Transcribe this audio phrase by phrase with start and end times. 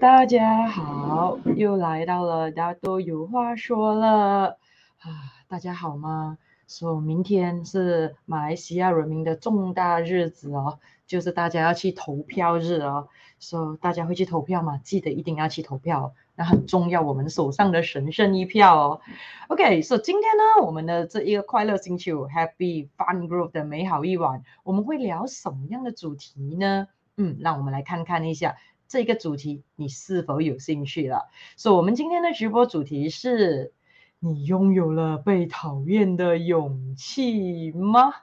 [0.00, 4.58] 大家好，又来到了大家都有话说了
[4.98, 5.08] 啊！
[5.48, 6.36] 大家好吗？
[6.68, 13.08] 说、明天是马来西亚人民的重大日子哦，就是大家要去投票日哦。
[13.40, 14.78] 说、so, 大家会去投票吗？
[14.84, 19.00] 记得一定要去投票，那很重要，我们手上的神圣一票哦。
[19.48, 26.88] OK，所、so, 以今天呢，我们的这一个快乐星球 Happy Fun Group 的美好一晚，我们会聊什么样的主题呢？
[27.16, 28.56] 嗯，让我们来看看一下。
[28.88, 31.28] 这个主题你是否有兴趣了？
[31.56, 33.72] 所以，我们今天的直播主题是：
[34.18, 38.14] 你拥有了被讨厌的勇气吗？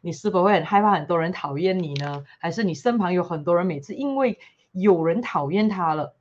[0.00, 2.24] 你是否会很害怕很多人讨厌你呢？
[2.38, 4.38] 还是你身旁有很多人，每次因为
[4.72, 6.16] 有人讨厌他了，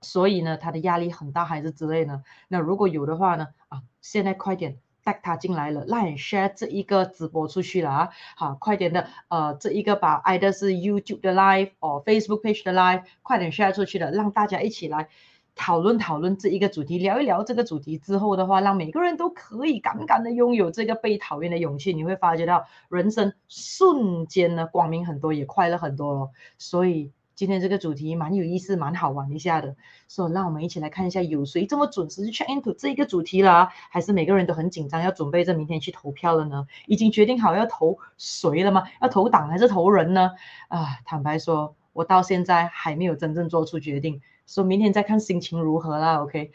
[0.00, 2.22] 所以呢，他的压力很大，还是之类呢？
[2.48, 3.48] 那如果有的话呢？
[3.68, 4.78] 啊，现在快点。
[5.12, 8.08] 他进来了，来 share 这一个直播出去了啊！
[8.36, 15.08] 好，快点的，呃，这一个把 either 是 YouTube 的 live 或 Facebook page 的 live，快点 share 出去了，让大家一起来
[15.54, 27.12] 讨论讨论这一个主题，聊一聊这个主题之后的话，让每个人都可以敢敢的拥有这个被讨厌的勇气，你会发觉到人生瞬间呢光明很多，也快乐很多哦，所以。
[27.38, 29.76] 今天这个主题蛮有意思，蛮好玩一下的，
[30.08, 36.66] 所以让我们一起来看一下，有谁这么准时去 check into 这一个主题了，还是每个人都很紧张，要准备着明天去投票了呢？
[36.88, 38.82] 已经决定好要投谁了吗？
[39.00, 40.32] 要投党还是投人呢？
[40.66, 46.20] 啊，坦白说，我到现在还没有真正做出决定，说明天再看心情如何啦。
[46.20, 46.50] OK，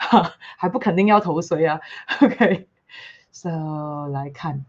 [0.56, 1.78] 还不肯定要投谁啊
[2.22, 4.64] ？OK，so 来看。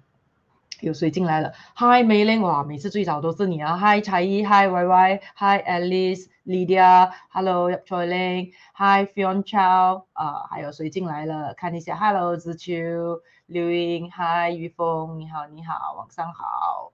[0.82, 11.54] 有谁进来了？Hi m a y l i n，哇，每次最早都是你啊！Hi 才艺，Hi Y Y，Hi Alice，Lydia，Hello 叶彩玲，Hi Fion Chow，啊，还有谁进来了？
[11.54, 16.92] 看一下，Hello 子秋，刘英，Hi 于峰，你好，你好，晚上好。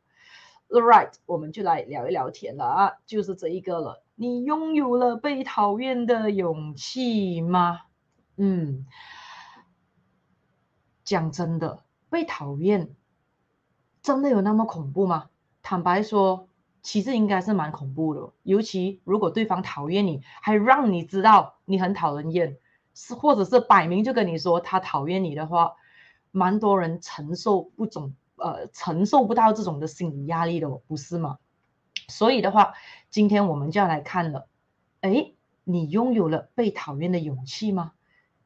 [0.70, 4.04] All right，我们就来聊一聊天了啊，就是这一个了。
[4.16, 7.82] 你拥有了被讨厌的勇气吗？
[8.38, 8.86] 嗯，
[11.04, 12.96] 讲真的，被讨厌。
[14.02, 15.30] 真的有那么恐怖吗？
[15.62, 16.48] 坦白说，
[16.82, 18.34] 其实应该是蛮恐怖的。
[18.44, 22.58] 尤其如果对方讨厌你，还让你知道你很讨人厌，
[22.96, 25.76] 是或者是摆明就跟你说他讨厌你的话，
[26.32, 31.38] 蛮多人承受不总呃承受不到这种的心理压力的，不是吗？
[32.08, 32.74] 所以的话，
[33.10, 34.48] 今天我们就要来看了。
[35.02, 37.94] 诶，你拥有了被讨厌的勇气吗？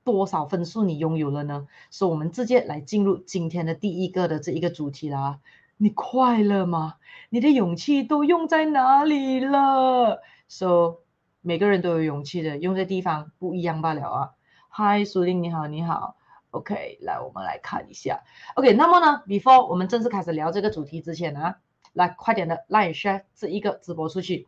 [0.06, 1.68] 多少分数你拥有了呢？
[1.90, 5.40] 所以，我们直接来进入今天的第一个的这一个主题啦。
[5.78, 6.96] 你快乐吗？
[7.30, 11.00] 你的勇气都用在哪里了？So，
[11.42, 14.32] 每个人都有勇气的，用在地方不一样罢了啊。
[14.70, 16.16] Hi，苏玲，你好，你好。
[16.52, 18.22] OK，来，我们来看一下。
[18.54, 21.56] OK，那么呢，Before 我们正式开始聊这个主题之前呢，啊，
[21.94, 24.48] 来快点的来 Share 这一个直播出去，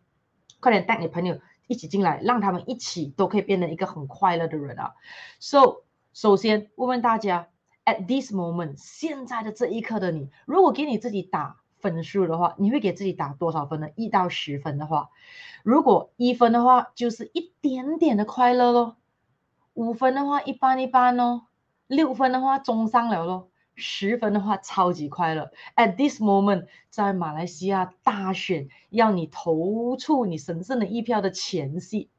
[0.59, 1.39] 快点带你朋友。
[1.68, 4.96] 一起进来，让他们一起都可以变成一个很快乐的人啊
[5.40, 5.84] ！So，
[6.14, 7.50] 首先问问大家
[7.86, 13.90] ，at this moment，现在的这一刻的你，如果给你自己打分数的话，你会给自己打多少分呢？
[13.96, 15.10] 一到十分的话，
[15.64, 18.96] 如果一分的话，就是一点点的快乐咯；
[19.74, 21.48] 五分的话，一般一般咯；
[21.88, 23.50] 六分的话，中上了咯。
[23.78, 25.52] 十分的话，超级快乐。
[25.76, 32.10] At this moment，在马来西亚大选要你投出你神圣的一票的前夕，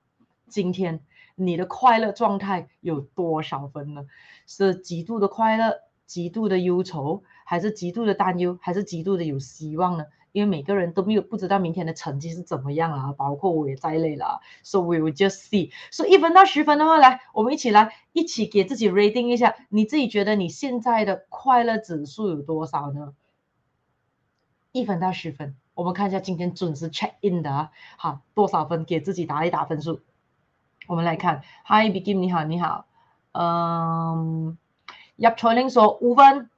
[0.47, 1.01] 今天
[1.35, 4.07] 你的快乐状态有多少分呢？
[4.47, 10.05] 是极度的快乐，极度的忧愁，还是极度的担忧，还是极度的有希望呢？
[10.33, 14.41] 因为每个人都没有不知道明天的成绩是怎么样啊，包括我也在内了。
[14.63, 15.71] So we will just see。
[15.91, 23.15] 所以一分到十分的话，来，我们一起来，一起给自己 rating 一下，你自己觉得你现在的快乐指数有多少呢？
[24.73, 28.85] 一分到十分，我们看一下今天准时 check in 的啊，好，多少分？
[28.85, 30.01] 给自己打一打分数。
[30.87, 32.87] 我们来看，Hi Begin，你好，你好，
[33.33, 34.57] 嗯，
[35.17, 36.51] 叶彩玲说五分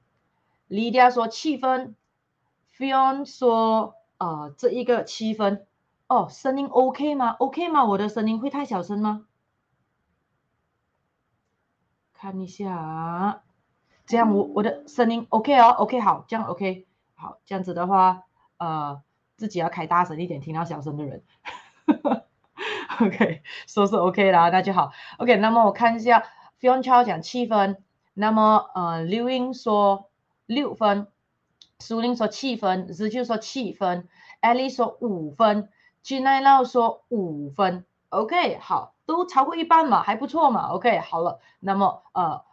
[0.69, 1.95] ，Lydia 说七分。
[2.81, 5.67] Fion 说：“呃，这一个七分
[6.07, 7.85] 哦，声音 OK 吗？OK 吗？
[7.85, 9.27] 我的声音会太小声吗？
[12.11, 13.43] 看一下，
[14.07, 18.23] 这样我我的声音 OK 哦，OK 好，这样 OK 好，这样子的话，
[18.57, 19.03] 呃，
[19.37, 21.23] 自己要开大声一点，听到小声的人
[22.99, 25.35] ，OK，说是 OK 啦，那就好，OK。
[25.35, 26.23] 那么我看一下
[26.59, 27.83] ，Fion 超讲七分，
[28.15, 30.09] 那么呃，刘英说
[30.47, 31.05] 六分。”
[31.81, 34.07] 苏玲说七分，日就说七分，
[34.39, 35.67] 艾丽说五分，
[36.03, 42.43] 金奈拉说五分，OK，好，都超过一半嘛，还不错嘛，OK，好了，那么呃，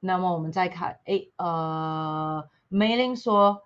[0.00, 3.62] 那么我们再看，诶，呃，梅林说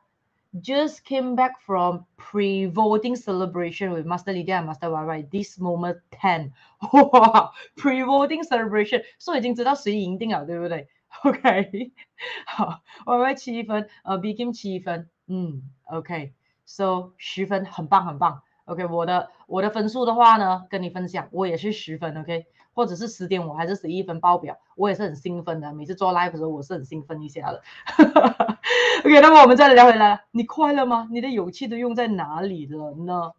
[0.63, 5.29] just came back from pre-voting celebration with Master Lydia and Master YY.
[5.31, 6.53] This moment ten，
[6.93, 10.89] 哇，pre-voting celebration，所以已经知道谁赢定了，对不对
[11.25, 11.93] OK，
[12.47, 18.43] 好，YY 七分，呃，B Kim 七分，嗯，OK，so 十分，很棒，很棒。
[18.67, 25.73] OK，我的我的分数的话呢，跟你分享，我也是十分，OK，或者是十点五还是十一分爆表，我也是很兴奋的。
[25.73, 27.63] 每次做 live 的时候，我是很兴奋一下的。
[27.85, 28.05] 哈
[28.37, 28.59] 哈
[29.05, 31.09] OK，那么我们再来聊回来，你快乐吗？
[31.13, 33.33] 你的勇气都用在哪里了呢？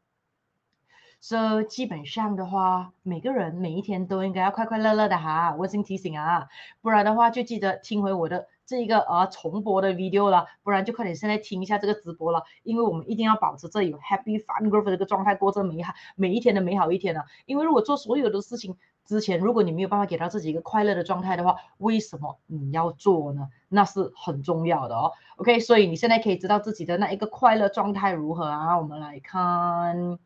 [1.19, 6.47] 所以、so, 基本上的话，每个人每一天都应该要快快乐乐的哈，温馨提醒啊，
[6.81, 8.47] 不然的话就记得听回我的。
[8.67, 17.21] 这一个呃重播的 video 了，不然就快点现在听一下这个直播了，因为我们一定要保持这有 happy fun growth 的这个状态，过着美好每一天的美好一天呢。
[17.45, 18.75] 因为如果做所有的事情
[19.05, 23.47] 之前，如果你没有办法给到自己一个快乐的状态的话，为什么你要做呢？
[23.69, 25.13] 那是很重要的哦。
[25.37, 28.77] OK，所以你现在可以知道自己的那一个快乐状态如何啊？
[28.77, 30.19] 我们来看，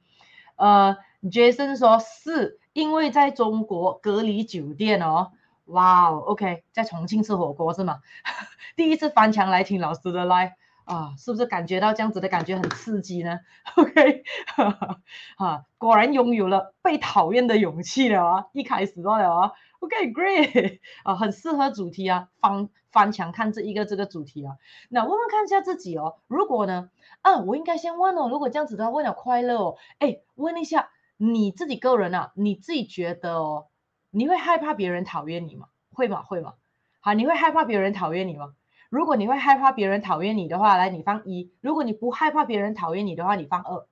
[0.61, 5.31] 呃，Jason 说是因为在中国隔离酒店哦。
[5.65, 7.99] 哇哦，OK，在重庆吃火锅是吗？
[8.75, 10.51] 第一次翻墙来听老师的 live
[10.83, 13.39] 啊，是不是感觉到这样子的感觉很刺激呢？
[13.75, 14.23] OK，
[15.37, 18.45] 啊，果然拥有了被讨厌的勇气了啊！
[18.53, 24.55] 一开始了啊，OK，Great，啊， 很适合主题啊，翻翻墙看这一个这个主题啊。
[24.89, 26.89] 那问问看一下自己哦，如果呢，
[27.21, 33.67] 啊，我应该先问哦，如果这样子的话，问了快乐哦，哎，问一下你自己个人啊，你自己觉得哦。
[34.13, 35.67] 你会害怕别人讨厌你吗？
[35.93, 36.21] 会吗？
[36.21, 36.55] 会吗？
[36.99, 38.55] 好，你会害怕别人讨厌你吗？
[38.89, 43.87] 如果你会害怕别人讨厌你的话，来，你放一；如果你不害怕别人讨厌你的话，你放二。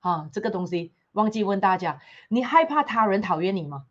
[0.00, 3.84] 啊，这个东西忘记问大家，你害怕他人讨厌你吗？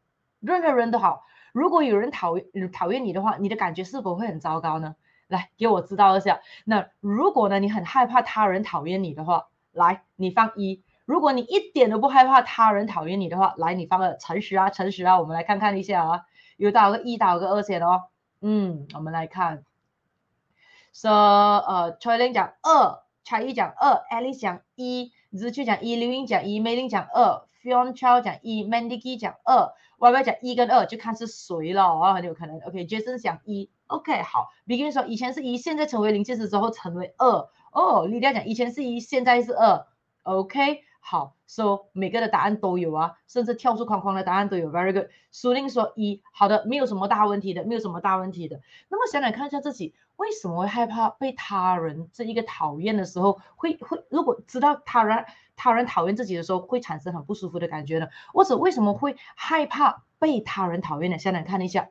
[0.43, 1.23] 任何人都好，
[1.53, 4.95] 如果有人讨厌讨厌你的话，你的感觉是否会很糟糕呢？
[5.27, 6.41] 来，给我知道一下。
[6.65, 10.83] 那如果呢，你很害怕他人讨厌你的话，来，你放一。
[11.05, 16.25] 如果你一点都不害怕他人讨厌你的话，来，你放个诚实啊，诚实啊，我们来看看一下啊，
[16.57, 18.03] 有打个一，打个二先哦。
[18.41, 19.63] 嗯，我们来看，
[20.91, 32.59] 说、so, 呃，崔玲讲二，蔡一讲二，Alice 讲一，你是去讲一，刘英讲一，梅林讲二，Fion Chow 讲一，Mandy K 讲二，Y Y 讲一跟二，就看是谁了啊，很有可能。
[32.59, 37.49] OK，Jason、讲一，OK，好，Begin 说以前是一，现在成为零，届时之后成为二。
[37.71, 39.87] 哦，莉莉亚讲以前是一，现在是二。
[40.21, 40.83] OK。
[41.05, 45.07] 好，so 每个的答案都有啊，甚至跳出框框的答案都有，very good。
[45.31, 48.61] 苏玲说一，好的，没有什么大问题的，没有什么大问题的。
[48.87, 55.25] 那么想想看一下自己为什么会害怕被他人这一个讨厌的时候，会会如果知道他人
[55.57, 58.07] 他人讨厌自己的时候，会产生很不舒服的感觉呢？
[58.31, 61.17] 或者为什么会害怕被他人讨厌呢？
[61.17, 61.89] 想想看一下，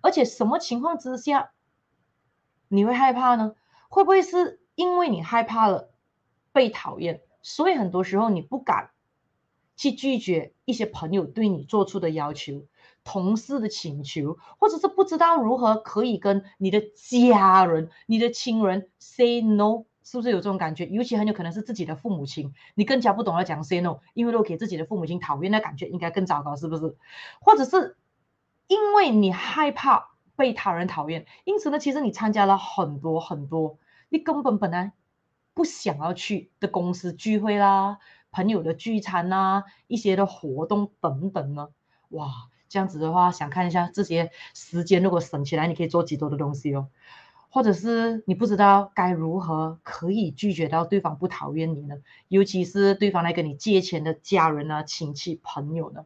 [0.00, 1.50] 而且什么情况之下
[2.68, 3.56] 你会害怕呢？
[3.88, 5.90] 会不会是因为你害怕了
[6.52, 7.20] 被讨厌？
[7.44, 8.90] 所以很多时候你不敢
[9.76, 12.64] 去拒绝一些朋友对你做出的要求、
[13.04, 20.86] 同事的请求，或者是不知道如何可以跟你的家人、你的亲人 say no，是不是有这种感觉？
[20.86, 26.96] 尤其很有可能是自己的父母亲，你更加不懂得讲 say no，因为如果给自己的父母亲讨厌的感觉，应该更糟糕，是不是？
[27.40, 27.96] 或者是
[28.68, 34.92] 因为你害怕被他人讨厌，因此呢，其实你参加了很多很多，你根本本来。
[35.54, 37.98] 不想要去的公司聚会啦，
[38.32, 41.68] 朋友的聚餐啦，一些的活动等等呢，
[42.10, 42.28] 哇，
[42.68, 46.88] 这样子的话，想看一下这些时间如果省起来，你可以做几多的东西哦，
[47.50, 51.96] 或者是你不知道该如何可以拒绝到对方不讨厌你呢？
[52.26, 56.04] 尤其是对方来跟你借钱的家人啊、亲戚、朋友呢？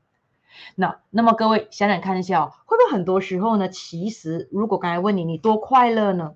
[0.75, 3.69] 那那么各位想想看一下哦，会不会很多时候呢？
[3.71, 6.35] 其实如果刚才问你，你多快乐呢？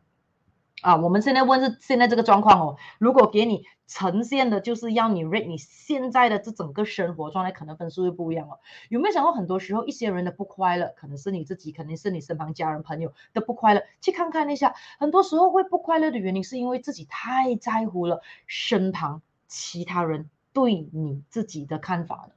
[0.82, 2.76] 啊，我们现在问是现在这个状况哦。
[2.98, 8.58] 如果给你呈现的就是要你 rate 你现在的这整个生活状态，可能分数会不一样哦。
[8.88, 13.82] 有没有想过很多时候一些人的不快乐，可能是你自己，肯定是你身旁家人朋友的不快乐。
[14.00, 22.30] 去看看一下，很多时候会不快乐的原因，是因为自己太在乎了身旁其他人对你自己的看法了。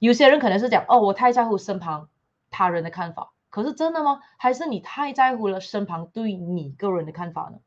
[0.00, 2.08] 有些人可能是讲哦，我太在乎身旁
[2.50, 3.32] 他人的看法。
[3.56, 4.20] 可是真的吗？
[4.36, 7.58] 还是你太在乎了身旁对你个人的看法呢？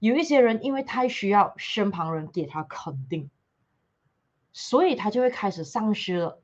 [0.00, 3.30] 有一些人因为太需要身旁人给他肯定，
[4.52, 6.42] 所以他就会开始丧失了。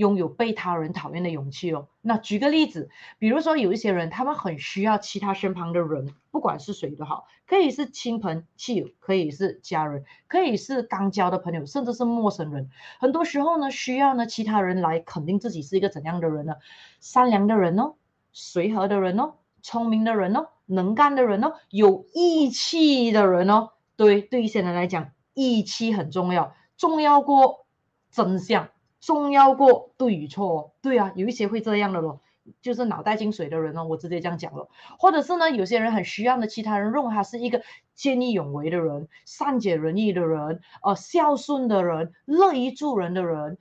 [0.00, 1.88] 拥有被他人讨厌的勇气哦。
[2.00, 2.88] 那举个例子，
[3.18, 12.70] 比如说有一些人，他们很需要其他身旁的人，不管是谁都好，可以是亲朋戚友，可以是家人，可以是刚交的朋友，甚至是陌生人。
[12.98, 16.54] 很多时候呢，需要呢其他人来肯定自己是一个怎样的人呢？
[17.00, 17.94] 善良的人哦，
[18.32, 20.48] 随和的人哦，聪明的人哦。
[20.72, 23.70] 能干的人哦，有义气的人哦。
[23.96, 27.66] 对，对一些人来讲，义气很重要，重要过
[28.12, 28.68] 真相，
[29.00, 30.74] 重要过对与错。
[30.82, 32.20] 对啊，有一些会这样的咯。
[32.62, 34.68] 就是脑袋进水的人呢、我直接这样讲了。
[34.98, 37.62] 或者是呢，有些人很需要的，其他人认为他是一个
[37.94, 43.58] 见义勇为的人、善解人意的人、呃孝顺的人、乐于助人的人，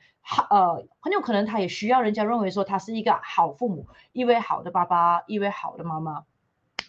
[0.50, 6.24] 呃很有可能他也需要人家认为说他是一个好父母，一位好的爸爸，一位好的妈妈，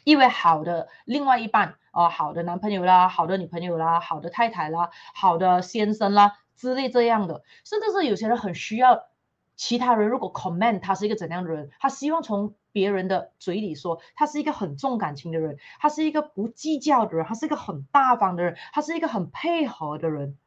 [0.05, 9.09] 一位好的另外一半，呃好的男朋友啦，好的女朋友啦，好的太太啦，好的先生啦之类这样的，甚至是有些人很需要。
[9.57, 20.39] 其他人如果 comment 他是一个怎样的人，他希望从别人的嘴里说他是一个很重感情的人，他是一个不计较的人，他是一个很大方的人，他是一个很配合的人，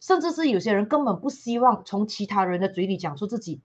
[0.00, 3.60] 甚至是有些人根本不希望从其他人的嘴里讲出自己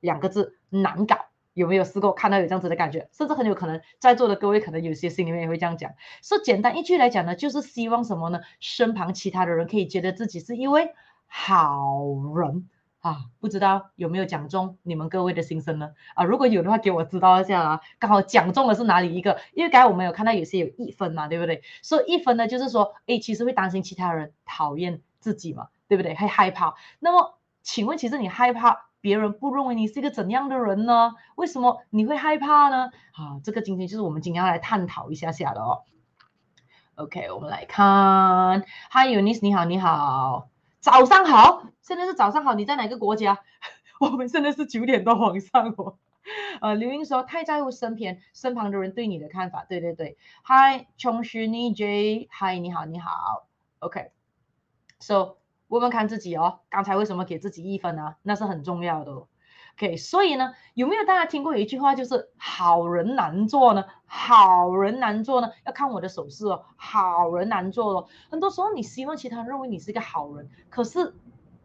[0.00, 3.08] 两个字难搞，有没有试过看到有这样子的感觉？
[3.12, 5.92] 甚至很有可能在座的各位可能有些心里面也会这样讲。
[6.22, 8.40] 说简单一句来讲呢，就是希望什么呢？
[8.60, 10.94] 身旁其他的人可以觉得自己是一位
[11.26, 12.00] 好
[12.36, 12.68] 人。
[13.00, 15.92] 啊，不知道有没有讲中你们各位的心声呢？
[16.14, 17.80] 啊，如果有的话，给我知道一下啊。
[17.98, 19.40] 刚好讲中的是哪里一个？
[19.54, 21.62] 因为刚才我们有看到有些有一分嘛，对不对？
[21.80, 26.14] 所以一分呢，就是说，哎，其实会担心其他人讨厌自己嘛，对不对？
[26.14, 26.74] 会害怕。
[26.98, 31.14] 那么，请问，其实你害怕别人不认为你是一个怎样的人呢？
[31.36, 32.90] 为什么你会害怕呢？
[33.12, 35.82] 啊，这个今天就是我们今天要来探讨一下下的哦。
[36.96, 40.50] OK，我们来看，Hi Eunice，你好，你好。
[40.80, 42.54] 早上好，现在是早上好。
[42.54, 43.38] 你在哪个国家？
[44.00, 45.96] 我们现在是九点多晚上哦。
[46.60, 49.64] 呃，刘英说太在乎身边身旁的人对你的看法。
[49.66, 50.18] 对对对。
[50.44, 53.46] Hi，琼石妮 J，Hi，你好你好。
[53.78, 55.36] OK，So，
[55.70, 56.60] 问问看自己哦。
[56.68, 58.16] 刚才为什么给自己一分呢？
[58.22, 59.26] 那是很重要的哦。
[59.78, 63.84] OK，所以呢，有没有大家听过有一句话，就是好人难做呢？
[64.04, 66.64] 好人难做呢，要看我的手势哦。
[66.76, 68.06] 好人难做哦。
[68.30, 71.14] 很多时候你希望其他人认为你是一个好人，可是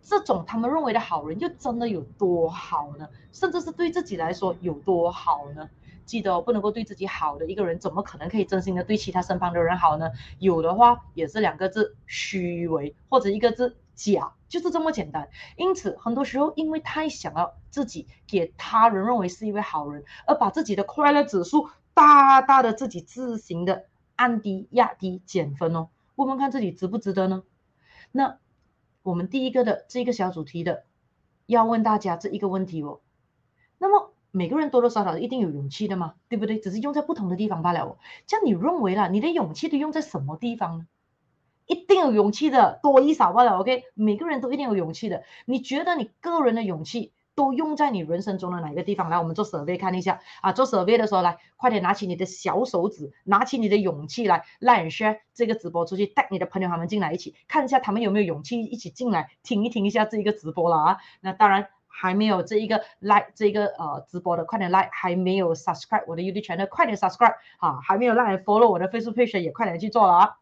[0.01, 3.09] 这种他们认为的好人，又真的有多好呢？
[3.33, 5.69] 甚至是对自己来说有多好呢？
[6.05, 10.11] 记得哦，不能够对自己好的一个人，怎么可能可以真心的对其他身旁的人好呢？
[10.39, 13.77] 有的话也是两个字虚伪，或者一个字。
[13.95, 23.85] 假就是这么简单，因此很多时候因为太想要自己给他人认为是一位好人，而把自己的快乐指数大大的自己自行的
[24.17, 25.87] 按低压低减分哦。
[26.15, 27.43] 问问看自己值不值得呢？
[28.11, 28.37] 那
[29.01, 30.83] 我们第一个的这个小主题的
[31.45, 32.99] 要问大家这一个问题哦。
[33.77, 36.59] 那么每个人多多少少一定有勇气的嘛，对不对？
[36.59, 37.97] 只是用在不同的地方罢了哦。
[38.27, 40.87] 这样你认为啦，你的勇气都用在什么地方呢？
[41.67, 43.83] 一定有勇气的，多一少罢了，OK？
[43.93, 45.23] 每个人都一定有勇气的。
[45.45, 49.09] 你觉得你个人的勇气都用在你人生中的哪个地方？
[49.09, 50.51] 来，我们做 survey 看一下啊。
[50.51, 60.97] 做 survey 的时候，来，快点拿起你的小手指，拿起你的勇气来来 share 这个直播出去，带你的朋友他们进来一起看一下，他们有没有勇气一起进来听一听一下这一个直播了啊？
[61.21, 67.79] 那当然还没有这一个 like 这一个呃直播的，快点 like，还没有 subscribe 我的 YouTube channel，快点 subscribe 啊！
[67.81, 70.37] 还没有 like follow 我的 Facebook page 也快点去做了啊！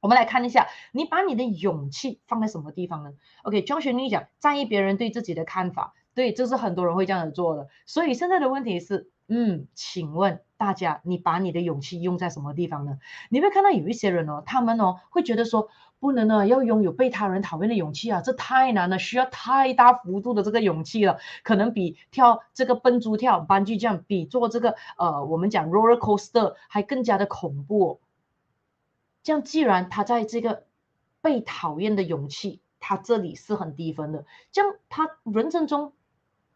[0.00, 7.68] 我们来看一下，你把你的勇气放在什么地方呢？OK，John 学你讲，在意别人对自己的看法，对，这是很多人会这样子做的。
[7.86, 12.98] 所以现在的问题是，嗯，请问大家，你把你的勇气用在什么地方呢？
[13.30, 28.00] 你会看到有一些人哦，他们哦会觉得说，不能呢，要拥有被他人讨厌的勇气啊，这太难了，需要太大幅度的这个勇气了，可能比跳这个蹦珠跳、班机这样，比做这个呃，我们讲 roller coaster 还更加的恐怖。
[29.22, 30.64] 这样，既然他在这个
[31.22, 34.26] 被讨厌的勇气，他这里是很低分的。
[34.52, 35.92] 这样，他人生中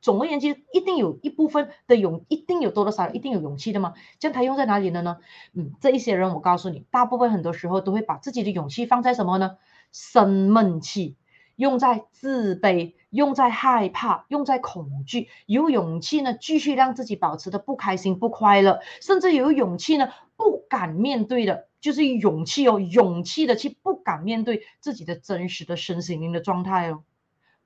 [0.00, 3.94] 总而言之，一定有一部分的勇，一定有多多少少一定有勇气的吗？
[4.18, 5.18] 这样他用在哪里了呢？
[5.52, 9.56] 嗯，这一些人，我告诉你，大部分很多时候都会把自己的勇气放在什么呢？
[9.92, 11.16] 生闷气，
[11.56, 15.28] 用在自卑，用在害怕，用在恐惧。
[15.46, 21.68] 有勇气呢，继续让自己保持的不开心、不快乐，甚至有勇气呢，不敢面对的。
[21.80, 27.04] 就是勇气哦，勇气的去不敢面对自己的真实的身心灵的状态哦，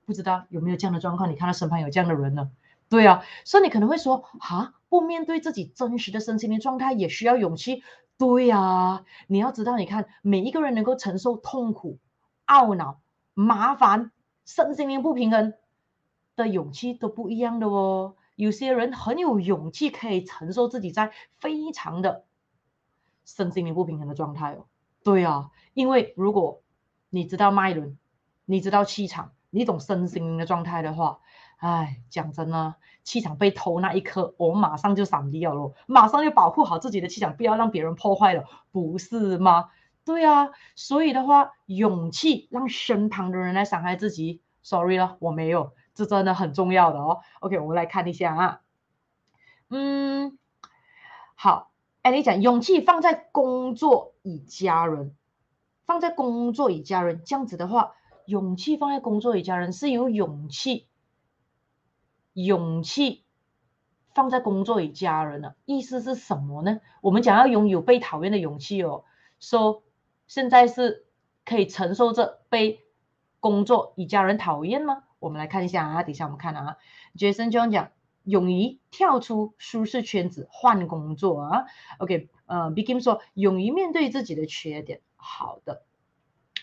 [0.05, 1.29] 不知道有没有这样的状况？
[1.31, 2.51] 你看到身旁有这样的人呢？
[2.89, 7.83] 对啊，所以你可能会说啊，不面对自己真实的身心灵状态也需要勇气。
[8.17, 11.97] 对啊，你要知道，你看每一个人能够承受痛苦、
[12.47, 13.01] 懊恼、
[13.33, 14.11] 麻烦、
[14.45, 15.53] 身心灵不平衡
[16.35, 18.15] 的勇气都不一样的哦。
[18.35, 22.23] 有些人很有勇气，可以承受自己在非常的。
[23.25, 24.67] 身心灵不平衡的状态哦，
[25.03, 26.61] 对啊，因为如果
[27.09, 27.97] 你知道脉轮，
[28.45, 31.19] 你知道气场，你懂身心的状态的话，
[31.55, 39.69] 哎，讲真啊，气场被偷那一刻，我马上就闪掉了，马上就保护好自己的气场，不要让别人破坏了，不是吗？
[40.03, 47.21] 对啊，所以的话，勇气让身旁的人来伤害自己，sorry 了，我没有，这真的很重要的哦。
[47.39, 48.59] OK，我们来看一下啊，
[49.69, 50.37] 嗯，
[51.35, 51.71] 好，
[52.01, 55.15] 哎，你讲勇气放在工作与家人。
[55.87, 57.93] 放在工作与家人这样子的话，
[58.25, 60.87] 勇气放在工作与家人是有勇气，
[62.33, 63.23] 勇气
[64.13, 66.79] 放在工作与家人的意思是什么呢？
[67.01, 69.03] 我们讲要拥有被讨厌的勇气哦，
[69.39, 69.83] 说
[70.27, 71.05] 现在是
[71.43, 72.81] 可以承受着被
[73.39, 75.03] 工作与家人讨厌吗？
[75.19, 76.77] 我们来看一下啊，底下我们看啊
[77.15, 77.89] ，Jason 就讲
[78.23, 81.65] 勇于跳出舒适圈子换工作啊
[81.99, 85.01] ，OK，呃，Begin 说勇于面对自己的缺点。
[85.15, 85.83] 好的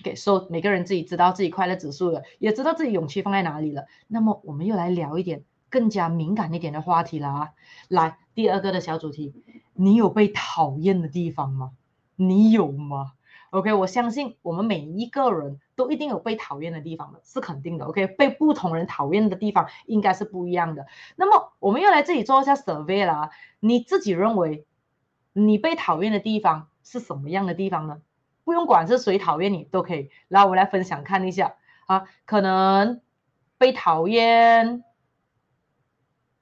[0.02, 3.86] 给说、每个人自己知道自己快乐指数了，也知道自己勇气放在哪里了。
[4.08, 7.50] 那么我们又来聊一点更加敏感一点的话题了啊！
[7.88, 9.32] 来，第二个的小主题，
[9.72, 11.72] 你有被讨厌的地方吗？
[12.16, 13.12] 你有吗
[13.50, 17.86] ？OK，我相信我们每一个人都一定有被讨厌的地方的，是肯定的。
[17.86, 20.86] OK，被不同人讨厌的地方应该是不一样的。
[21.16, 23.30] 那么我们又来自己做一下 survey 了啊！
[23.60, 24.66] 你自己认为
[25.32, 28.02] 你被讨厌的地方是什么样的地方呢？
[28.44, 31.54] 不用管是谁讨厌你都可以，然后我来分享看一下
[31.86, 33.00] 啊，可能
[33.58, 34.84] 被讨厌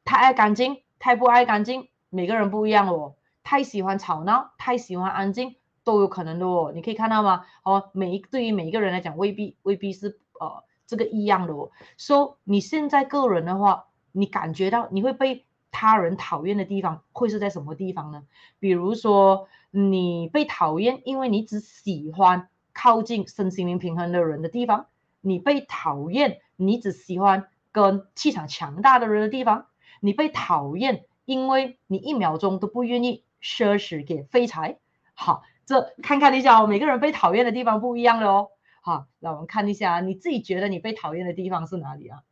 [0.04, 3.14] 太爱干净，太不爱干净，每个人不一样哦。
[3.42, 6.72] 太喜欢吵闹，太喜欢安静，都有可能的哦。
[6.74, 7.46] 你可以看到吗？
[7.62, 11.70] 哦，每一对于每一个人来讲，未必未必是呃这个一样的哦。
[11.96, 18.24] 说、so, 你现在个人的话，你感觉到你会被他人讨厌的地方会是在什么地方呢？
[18.58, 19.48] 比如说。
[19.72, 24.86] 你被讨厌，因为你只喜欢靠近身心灵平衡的人的地方；
[25.20, 29.66] 你被讨厌，你只喜欢跟气场强大的人的地方；
[30.00, 34.80] 你被讨厌，因为你一秒钟都不愿意奢侈给废柴。
[35.14, 38.48] 好，这看看一下哦，每个人被讨厌的地方不一样的哦。
[38.82, 42.22] 好，那我们看一下，你自己觉得你被讨厌的地方是哪里啊？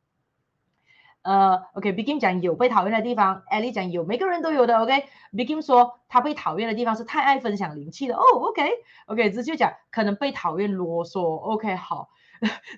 [1.28, 4.78] 呃，OK，Begin、okay, 讲有被讨厌的地方，Ellie 讲有，每个人都有的。
[4.78, 5.62] OK，Begin、okay?
[5.62, 8.16] 说他被讨厌的地方是太爱分享灵气了。
[8.16, 11.20] 哦，OK，OK，直接讲可能被讨厌啰嗦。
[11.20, 12.08] OK，好，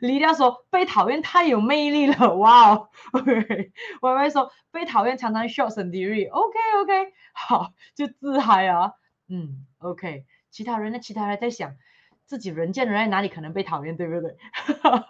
[0.01, 2.35] 李亮说被讨厌太有魅力了。
[2.43, 6.29] 哇哦， OK，Y Y 说被讨厌常常 shock and diri。
[6.29, 8.95] OK，OK，好，就自嗨啊。
[9.29, 10.99] 嗯，OK，其他人呢？
[10.99, 11.77] 其他人在想。
[12.31, 14.37] 自己人见人爱，哪里可能被讨厌，对不对？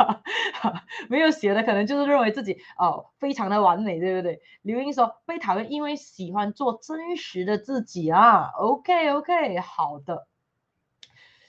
[1.10, 4.40] 没有写的可能就是认为自己哦非常的完美，对不对？
[4.62, 8.50] 刘英说被讨厌，因为喜欢做真实的自己啊。
[8.56, 10.26] OK OK，好的。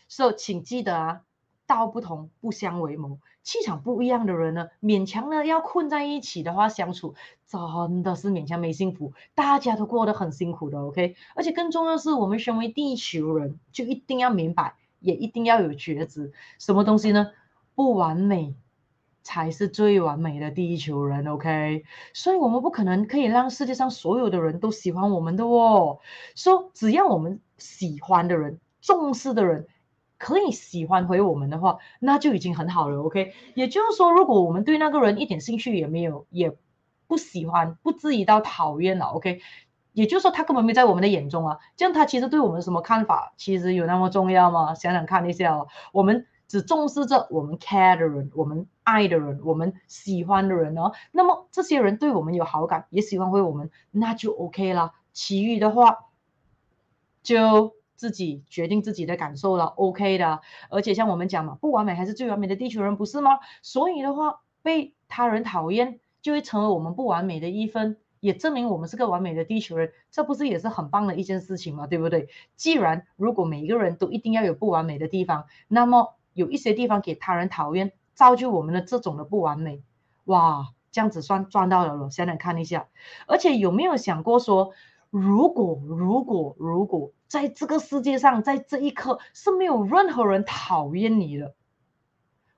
[0.09, 1.21] So，请记得啊，
[1.65, 7.15] 道不同不相为谋，气场不一样的人呢，勉强呢要困在一起的话，相处
[7.47, 10.81] 真的是勉强没幸福，大家都过得很辛苦的。
[10.85, 14.75] OK，而且更重要是，我们身为地球人，就一定要明白。
[15.01, 17.31] 也一定要有觉知，什么东西呢？
[17.75, 18.55] 不完美
[19.23, 21.83] 才是最完美的地球人，OK？
[22.13, 25.99] 所以，我们不可能可以让世界上所有的人都喜欢我们的哦。
[26.35, 29.67] 说只要我们喜欢的人、重视的人
[30.17, 33.33] 可以喜欢回我们的话，那就已经很好了，OK？
[33.55, 36.55] 也就是说，如果我们对那个人一点兴趣也没有，也
[37.07, 39.41] 不喜欢，不至于到讨厌了，OK？
[39.93, 44.73] 也就是说，他根本没在我们的眼中啊，这样他其实对我们什么看法，其实有那么重要吗？
[44.73, 50.93] 想想看一下哦，我们只重视着我们 care 的人，我们爱的人，我们喜欢的人哦。
[51.11, 54.93] 那么这些人对我们有好感，也喜欢回我们，那就 OK 了。
[55.13, 56.05] 其余的话，
[57.21, 60.39] 就自己决定自己的感受了，OK 的。
[60.69, 63.39] 而且像我们讲嘛，不完美还是最完美的地球人，不是吗？
[63.61, 67.97] 所以的话，被他人讨厌，就会成为我们不完美的一份。
[68.21, 71.87] 也证明我们是个完美的地球人，这不是也是很棒的一件事情吗？
[71.87, 72.29] 对不对？
[72.55, 79.83] 既然如果每一个人都一定要有不完美的地方，那么有一些地方给他人讨厌，造就我们的这种的不完美，
[80.25, 82.11] 哇，这样子算赚到了了。
[82.11, 82.87] 想想看一下，
[83.25, 84.71] 而且有没有想过说，
[85.09, 91.55] 如果如果如果在这个世界上，在这一刻是没有任何人讨厌你的，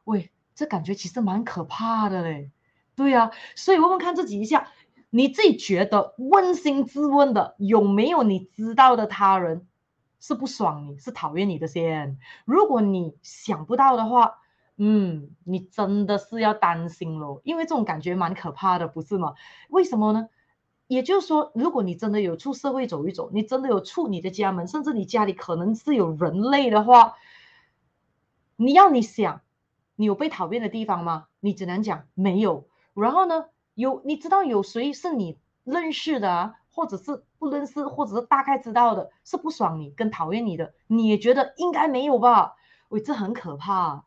[0.03, 2.51] 喂，这感觉其实蛮可怕的嘞。
[2.95, 4.67] 对呀、啊，所以问问看自己一下。
[5.15, 9.67] 你自己觉得扪心自问的，有没有你知道的他人
[10.19, 12.17] 是不爽你，是讨厌你的先？
[12.45, 14.39] 如果你想不到的话，
[14.75, 19.35] 嗯，你真的是要担心咯，因为这种感觉蛮可怕的，不是吗？
[19.69, 20.29] 为什么呢？
[20.87, 27.13] 也就是说，如果你真的有出社会走一走，你真的有出你的家门，甚至你家里可能是有人类的话，
[28.55, 29.41] 你要你想，
[29.95, 31.27] 你有被讨厌的地方吗？
[31.39, 32.65] 你只能讲没有。
[32.95, 33.45] 然后呢？
[33.75, 42.55] 有你知道有谁是你认识的啊，或者是不认识，或者是大概知道的，是不爽你跟讨厌你的，你也觉得应该没有吧？
[42.89, 44.05] 喂，这很可怕，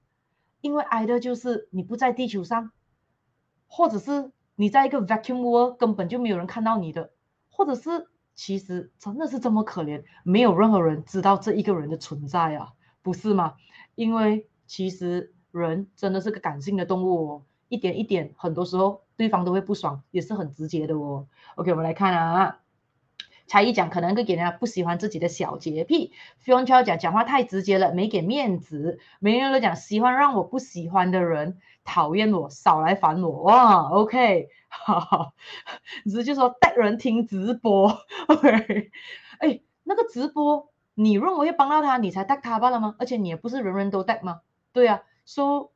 [0.61, 2.71] 因为爱的就是你不在地球上，
[3.67, 7.11] 或者是你在一个 vacuum world 根本就没有人看到你的，
[7.49, 13.55] 或者是其实真的是这么可怜，没有任何人知道这一个人的存在啊，不是吗？
[13.95, 17.43] 因为其实人真的是个感性的动物哦。
[17.69, 21.27] 一点一点，很多时候对方都会不爽，也是很直接的哦。
[21.57, 22.59] OK，我们来看啊，
[23.47, 26.13] 才艺讲可能会给人家不喜欢自己的小洁癖。
[26.45, 28.99] Fiona 讲讲话太直接了，没给面子。
[29.19, 33.43] 每人都讲喜欢让我不喜欢的人讨厌我，少来烦我。
[33.45, 35.33] 哇，OK，好好，
[36.05, 37.89] 只是就说带人听直播。
[38.29, 38.91] OK，
[39.39, 42.97] 哎，那个直播你认为会帮到他，你才带他罢了吗？
[42.99, 44.41] 而且你也不是人人都带吗？
[44.73, 45.73] 对啊，说、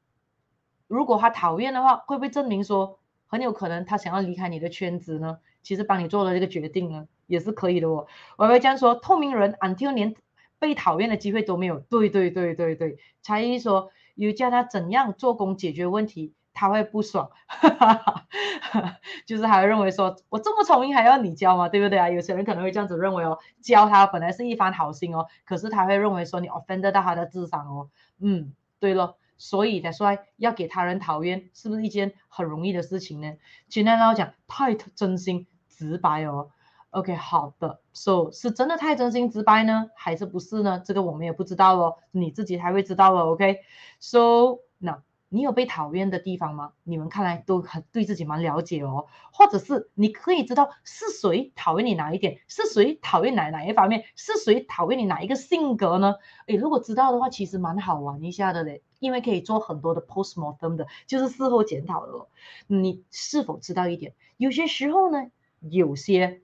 [0.89, 3.00] 如果他讨厌的话，会不会证明说
[3.31, 5.39] 很有可能他想要离开你的圈子呢？
[5.63, 8.07] 其实帮你做了这个决定呢，也是可以的哦。
[8.37, 10.15] 我会这样说，透明人 until 连
[10.59, 11.79] 被讨厌的机会都没有。
[11.79, 17.31] 对对对对对，才艺说有教他怎样做工解决问题，他会不爽，
[19.27, 21.69] 就是还会认为说我这么聪明还要你教吗？
[21.69, 22.09] 对不对啊？
[22.09, 27.91] 有些人可能会这样子认为哦，教他本来是一番好心哦，可是他会认为说你 offend 到他的智商哦。
[28.19, 29.17] 嗯，对了。
[29.41, 33.33] 所以才说要给他人讨厌，是不是一件很容易的事情呢？
[33.69, 36.51] 简单来讲，太真心直白哦。
[36.91, 40.83] OK，好的，So 是真的太真心直白呢，还是不是呢？
[40.85, 43.23] 这个我们也不知道哦，你自己才会知道了。
[43.33, 44.99] OK，So now。
[45.33, 46.73] 你有被讨厌的地方吗？
[46.83, 56.17] 你们看来都很对自己蛮了解哦，或者是你可以知道是谁讨厌你哪一点，是谁讨厌哪哪一方面，是谁讨厌你哪一个性格呢？
[56.47, 62.27] 诶，如果知道的话，其实蛮好玩一下的嘞，因为可以做很多的 postmortem 的，就是事后检讨的哦。
[62.67, 64.15] 你是否知道一点？
[64.37, 66.43] 有些时候呢，有些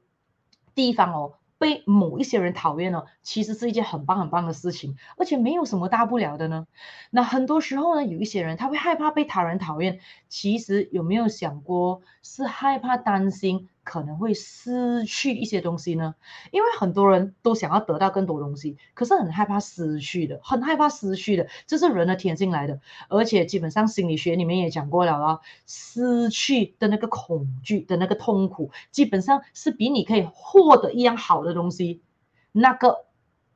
[0.76, 1.34] 地方哦。
[1.58, 6.66] 被某一些人讨厌呢，其实是一件很棒很棒的事情，而且没有什么大不了的呢。
[7.10, 13.68] 那很多时候呢，有一些人他会害怕被他人讨厌，其实有没有想过是害怕担心？
[13.86, 16.16] 可能会失去一些东西呢，
[16.50, 22.80] 因为很多人都想要得到更多东西，可是很害怕失去的，很害怕失去的，这是人的天性来的。
[23.08, 32.02] 而且基本上心理学里面也讲过了啊，失去的那个恐惧的那个痛苦，基本上是比你可以获得一样好的东西，
[32.50, 33.06] 那个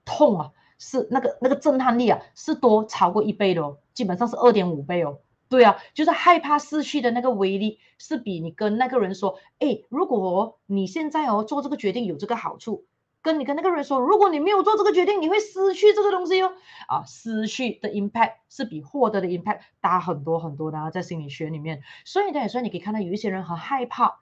[0.04, 5.18] 痛啊，是那个那个震撼力啊，是多超过一倍的哦，基本上是二点五倍哦。
[5.50, 12.84] 对啊，就是害怕失去的那个威力，是比你跟那个人说，哎，如果你现在哦做这个决定有这个好处，
[13.20, 16.52] 跟你跟那个人说，如果你没有做这个决定，你会失去这个东西哦，
[16.86, 24.20] 啊，失去的 impact 是比获得的 impact 大很多很多的啊，在心理学里面，所以呢，所以你可以看到有一些人很害怕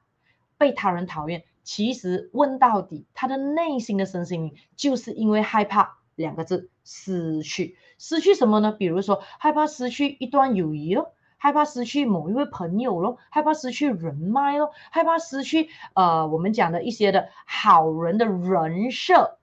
[0.57, 8.73] 被他人讨厌，其实问到底，他的内心的身心就是因为害怕两个字，失去，失去什么呢？
[8.73, 11.12] 比如说害怕失去一段友谊哦。
[11.38, 19.38] 害怕失去某一位朋友咯，害怕失去人脉咯，害怕失去呃我们讲的一些的好人的人设，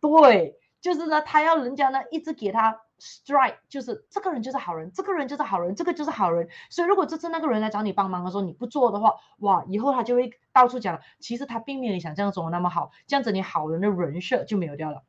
[0.00, 6.48] 对，就是呢，他要人家呢一直给他 strike，就是这个人就是好人，这个人就是好人，这个就是好人。
[6.68, 15.02] 所以如果这次那个人来找你帮忙的时候你不做的话，哇，以后他就会到处讲，其实他并没有你想象中的那么好，这样子你好人的人设就没有掉了。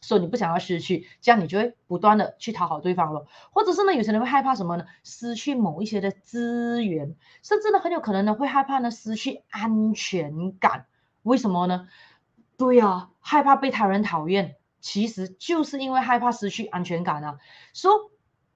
[0.00, 4.84] 所以你不想要失去，这样你就会不断的去讨好对方了，或者是呢，有些人会害怕什么呢？
[5.02, 10.86] 失去某一些的资源，甚至呢，很有可能呢会害怕呢失去安全感。
[11.22, 11.88] 为什么呢？
[12.56, 17.38] 对呀、啊，害怕被他人讨厌，其实就是因为害怕失去安全感啊。
[17.74, 18.10] 说、so，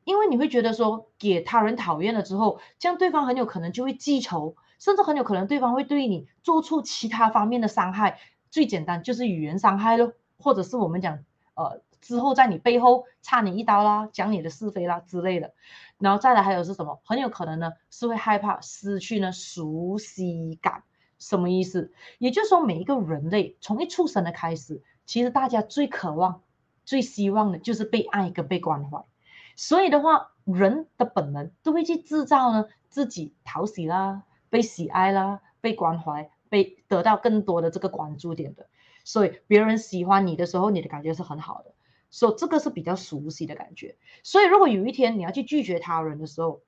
[0.05, 8.20] 因为你会觉得说，给他人讨厌了之后，这样对方很有可能就会记仇，甚至很有可能对方会对你做出其他方面的伤害。
[8.50, 11.24] 最简单就是语言伤害咯，或者是我们讲。
[11.61, 15.53] 呃，之后在你背后插你一刀啦，讲你的是非啦之类的，
[15.99, 17.01] 然后再来还有是什么？
[17.05, 20.85] 很有可能呢是会害怕失去呢熟悉感，
[21.18, 21.92] 什么意思？
[22.18, 26.42] 也就是说，每一个人类从一出生的开始，其实大家最渴望、
[26.87, 29.05] 最希望的就是被爱跟被关怀。
[29.55, 38.66] 所以的话，人的本能都会去制造呢自己讨喜啦、被喜爱啦、被关怀、被得到更多的这个关注点的。
[39.05, 41.75] 所以别人喜欢你的时候，你的感觉是很好的，
[42.11, 43.97] 所以这个是比较熟悉的感觉。
[44.23, 46.63] 所以如果有一天你要去拒绝他人的时候，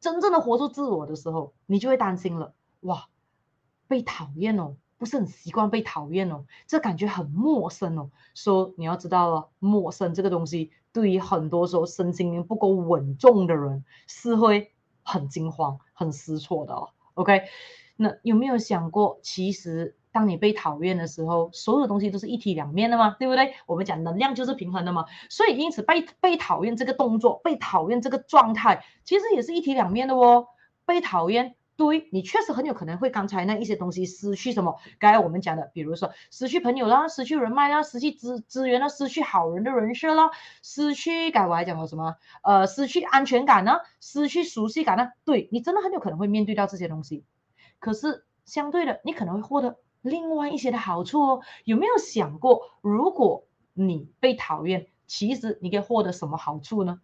[0.00, 3.08] 真正的活出自我的时候，你就会担心了，哇，
[3.88, 8.10] 被讨厌哦，不是很习惯被讨厌哦，这感觉很陌生哦。
[8.34, 14.72] 说你要知道了，陌生这个东西，对于很多时候身心灵不够稳重的人，是会
[15.02, 16.90] 很惊慌、很失措的哦。
[17.14, 17.44] OK，
[17.96, 23.52] 那有没有想过，其实当你被讨厌的时候，所有东西都是一体两面的嘛，对不对？
[23.66, 30.46] 我们讲能量就是平衡的嘛，所以因此被被讨厌这个动作，被讨厌这个状态，其实也是一体两面的哦。
[30.86, 31.54] 被讨厌。
[31.76, 34.76] 对，你确实很有可能会刚才那一些东西失去什么？
[34.98, 40.30] 刚才我们讲的，比如说失去朋友啦，失去人脉啦，失去资资源啦，失去好人的人设啦，
[40.62, 42.16] 失去刚才我还讲了什么？
[42.42, 43.80] 呃，失去安全感呢？
[44.00, 45.10] 失去熟悉感呢？
[45.26, 47.24] 对，你真的很有可能会面对到这些东西。
[47.78, 49.76] 可是相对的，你可能会获得
[50.06, 51.40] 另外一些的好处哦。
[51.64, 57.00] 有没有想过，如果你被讨厌，其实你可以获得什么好处呢？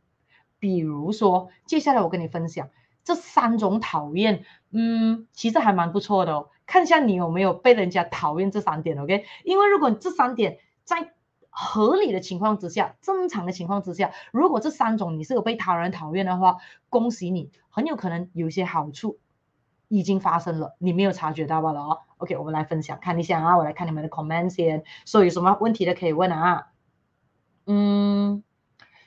[0.58, 2.70] 比如说，接下来我跟你分享。
[3.04, 6.50] 这三种讨厌，嗯，其实还蛮不错的哦。
[6.66, 9.24] 看一下你有没有被人家讨厌这三点，OK？
[9.44, 11.12] 因为如果这三点在
[11.50, 19.18] 合理的情况之下，正常的情况之下，如果这三种你是有被他人讨厌的话，恭喜你，很有可能有一些好处
[19.88, 21.98] 已经发生了，你没有察觉到罢了哦。
[22.22, 26.68] OK，我们来分享看一下啊，我来看你们的 comment 先，所以有什么问题的可以问啊。
[27.66, 28.42] 嗯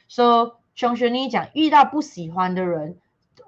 [0.07, 2.99] ，So 熊学你讲遇到不喜欢的人。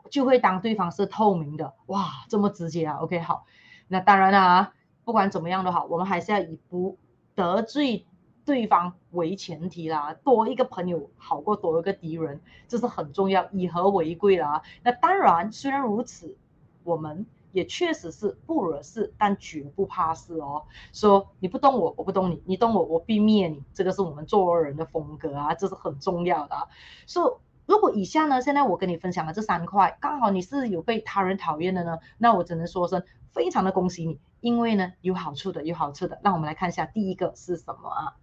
[0.10, 3.46] 就会当对方是透明的，哇，这么直接啊？OK，好，
[3.90, 6.98] 那当然了啊，不管怎么样都好，我们还是要以不
[7.36, 8.06] 得罪
[8.46, 10.14] 对方为前提啦。
[10.24, 14.62] 多一个朋友好过多一个敌人，这是很重要，以和为贵啦。
[14.82, 16.38] 那当然，虽然如此，
[16.86, 17.26] 我们
[17.58, 20.66] 也确实是不惹事，但绝不怕事哦。
[20.94, 26.68] 说你不懂我，我不懂你，你懂我，我必灭你，这个是我们做人的风格啊，这是很重要的啊。
[27.08, 27.42] 说。
[27.68, 36.18] 如果以下呢，现在我跟你分享的这三块，刚好你是有被他人讨厌的呢，那我只能说声非常的恭喜你，因为呢有好处的，有好处的。
[36.24, 38.16] 那我们来看一下第一个是什么啊？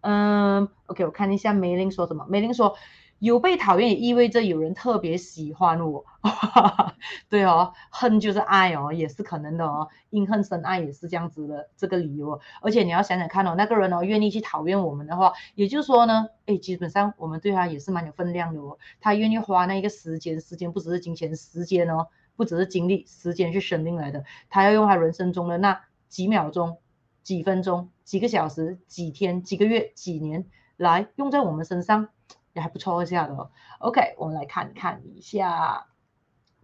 [0.00, 2.24] 嗯，OK，我看一下梅林说什么。
[2.30, 2.74] 梅林说。
[3.20, 6.06] 有被讨厌也意味着有人特别喜欢我，
[7.28, 12.40] 对哦，恨就是爱哦，也是可能的哦，因恨生爱也是这样子的这个理由哦。
[12.62, 18.78] 而且你要想想看哦，那个人哦愿意去讨厌我们的话，也就是说呢，哎，基本上我们对他也是蛮有分量的哦。
[19.02, 24.24] 他愿意花那一个时间，时间不只是金钱，时间哦，不只是精力，时间去生命来的。
[24.48, 26.78] 他要用他人生中的那几秒钟、
[27.22, 30.46] 几分钟、几个小时、几天、几个月、几年
[30.78, 32.08] 来用在我们身上。
[32.52, 35.86] 也还不错这样的，OK，我们来看看一下，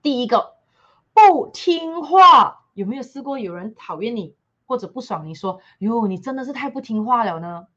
[0.03, 0.55] 第一个
[1.15, 4.35] 不听话，有没有试过有人讨厌你
[4.67, 7.69] 或者不爽你说，哟，你真的是太不听话了呢？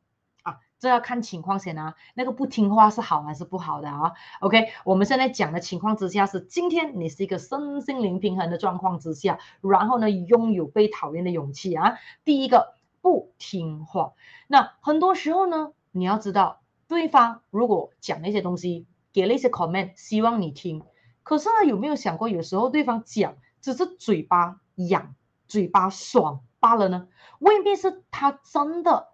[0.41, 11.99] 啊，这要看情况先啊，那个不听话是好还是不好的啊？OK，我们现在讲的情况之下是今天你是一个身心灵平衡的状况之下，然后呢，拥有被讨厌的勇气啊。
[12.25, 14.13] 第一个不听话，
[14.47, 16.58] 那很多时候呢，你要知道。
[16.89, 20.83] 对方如果讲那些东西，给了一些 comment，希望你听，
[21.21, 25.15] 可是呢，有没有想过，有时候对方讲只是嘴巴痒、
[25.47, 27.07] 嘴巴爽罢了呢？
[27.37, 29.09] 未必是他真的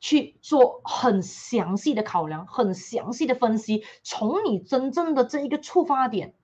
[0.00, 6.34] 去做很详细的考量、很详细的分析，从你真正的这一个出发点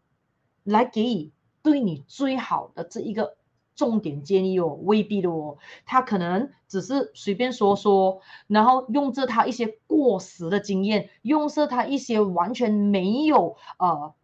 [0.64, 3.38] 来给予对你最好的这一个。
[3.76, 14.14] 重点建议哦，未必的哦，他可能只是随便说说，然后用着他一些过时的经验，用着他一些完全没有呃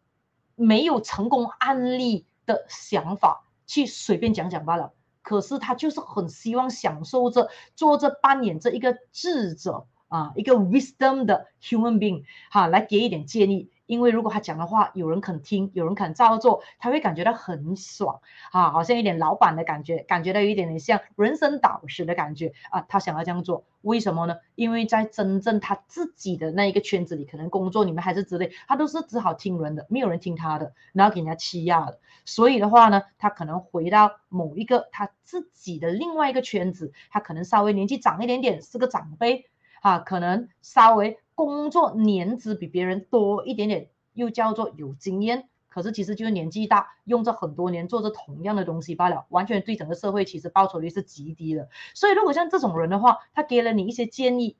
[0.54, 4.92] 没有成功案例的想法去随便讲讲罢了。
[5.22, 13.70] 可是他就是很希望享受着做着扮演着一个智者啊，一个 wisdom 的 human being 哈，来给一点建议。
[13.90, 18.20] 因为如果他讲的话有人肯听，有人肯照做，他会感觉到很爽
[18.52, 22.82] 啊，好像一点老板的感觉，感觉到有一点点像人生导师的感觉啊。
[22.82, 24.36] 他想要这样做，为什么呢？
[24.54, 31.98] 因为在真正他自己的那一个圈子里，可能工作里面还是之类，他都是只好听人的，没有人听他的，然后给人家欺压的。
[32.24, 39.46] 所以的话呢，他可能回到某一个他自己的另外一个圈子，他可能稍微年纪长一点点，是个长辈
[39.80, 41.18] 啊，可能稍微。
[41.40, 51.70] 工作年资比别人多一点点，又叫做有经验，可是其实就是年纪大，用着很多年做着同样的东西罢了，完全对整个社会其实报酬率是极低的。
[51.94, 54.58] 所以如果像这种人的话，他给了你一些建议，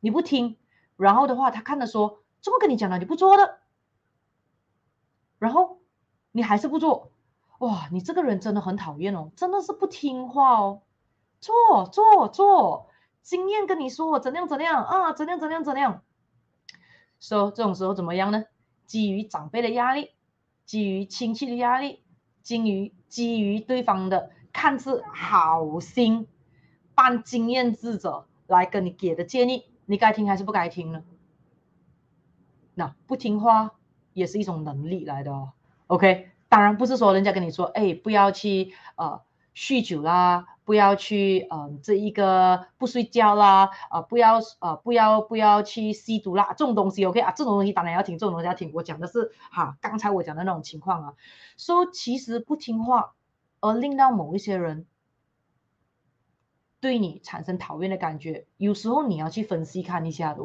[0.00, 0.56] 你不听，
[0.96, 3.58] 然后的话他看着说这么跟你讲了，你不做的，
[5.38, 5.80] 然后
[6.32, 7.12] 你还是不做，
[7.58, 10.80] 哇，你这个人真的很讨厌哦，真的是不听话哦，
[11.38, 12.88] 做做做，
[13.20, 16.00] 经验跟你说怎样怎样啊，怎样怎样怎样。
[17.24, 18.44] 说、so, 这种时候怎么样呢？
[18.84, 20.10] 基于长辈的压力，
[20.66, 22.00] 基于亲戚的压力，
[22.42, 26.26] 基于基于对方的看似好心，
[26.94, 31.02] 扮经验智者来跟你给的建议，你该听还是不该听呢？
[32.74, 33.72] 那不听话
[34.12, 35.52] 也是一种能力来的哦。
[35.86, 39.22] OK，当然不是说人家跟你说，哎，不要去呃
[39.56, 48.70] 酗酒啦，不要去嗯、呃、这一个不睡觉啦，啊、不要呃不要不要去吸毒啦，这种东西 OK 啊，这种东西当然要听，这种东西要听。
[48.74, 51.14] 我讲的是哈，刚才我讲的那种情况啊，
[51.56, 53.14] 说、其实不听话
[53.60, 54.86] 而令到某一些人
[56.80, 60.42] 对你产生讨厌的感觉，有时候你要去分析看一下的，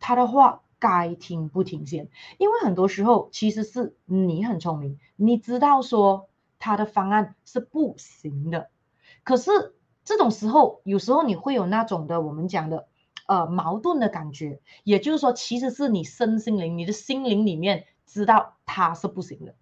[0.00, 0.62] 他的话。
[0.78, 8.68] 该听不听先，因为很多时候其实是你很聪明，你知道说他的方案是不行的，
[9.26, 9.50] 可是
[10.04, 12.86] 这种时候有时候你会有那种的我们讲的
[13.26, 19.56] 呃矛盾的感觉，也就是说其实是你身心灵、你的心灵里面知道他是不行的，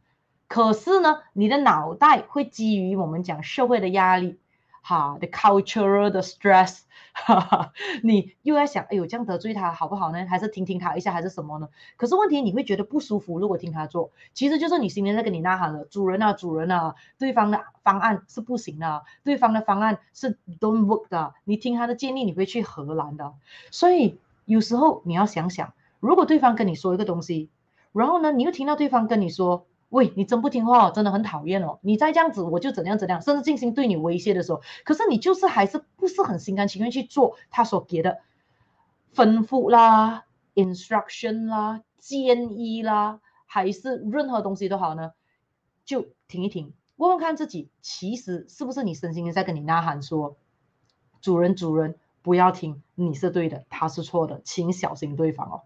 [0.48, 4.38] 可是呢你的脑袋会基于我们讲社会的压力。
[4.86, 6.80] 哈，the cultural 的 stress，
[7.14, 10.26] 哈 哈，你又在想，哎呦，这样得罪他好不好呢？
[10.26, 11.70] 还是听听他一下，还是什么呢？
[11.96, 23.32] 可是问题你会觉得不舒服，如果听他做，其实就是你心里在跟你呐喊了，主人啊，主人啊，对方的方案是不行的，对方的方案是 don't work 的，你听他的建议，你会去荷兰的。
[23.70, 27.48] 所以有时候你要想想，如果对方跟你说一个东西，
[27.92, 29.66] 然后呢，你又听到对方跟你说。
[29.94, 31.78] 喂，你真不听话哦，真的很讨厌哦！
[31.80, 38.18] 你再这样子，我就怎样怎样，甚至进行对你威胁的时候，可是你就是还是不是很心甘情愿去做他所给的
[39.14, 40.24] 吩咐啦、
[40.56, 45.12] instruction 啦、建议啦，还是任何东西都好呢？
[45.84, 50.36] 就停一停，问问看自己，其实是不是你身心在跟你呐喊说
[51.22, 55.62] ：“主人，主人，不要听，你是对的，他是错的，请小心对方哦。”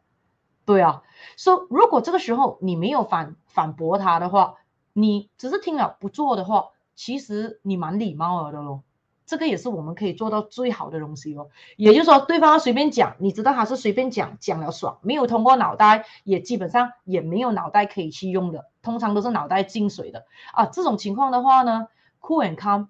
[0.69, 1.03] 对啊，
[1.39, 4.57] 说、so, 如果这个时候你没有反反驳他的话，
[4.93, 8.83] 你只是听了不做的话，其实你蛮礼貌了的咯。
[9.25, 11.49] 这个也是我们可以做到最好的东西哦。
[11.79, 20.67] 也就是说，对方随便讲，你知道他是随便讲，讲了爽，没有通过脑袋，也基本上也没有脑袋可以去用的，通常都是脑袋进水的啊。
[20.67, 21.89] 这种情况的话呢
[22.21, 22.89] ，cool and calm，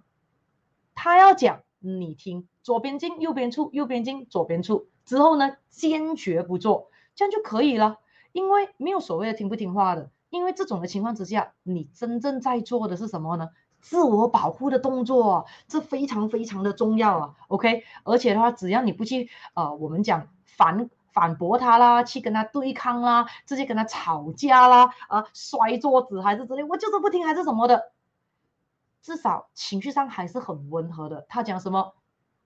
[0.96, 6.88] 他要讲你听，左边进右边出，右边进左边出，之后呢，坚决不做。
[7.18, 7.98] 这样就可以了，
[8.30, 13.50] 因为没有所谓的听不听话的，因为这种的情况之下，你真正在做的是什么呢？
[13.80, 17.34] 自我保护的动作，这非常非常的重要啊。
[17.48, 27.90] OK，而且的话，只要你不去呃，我们讲反反驳他啦，去跟他对抗啦，直接跟他吵架啦，啊、摔桌子还是之类，我就是不听还是什么的，
[29.02, 31.26] 至少情绪上还是很温和的。
[31.28, 31.94] 他讲什么，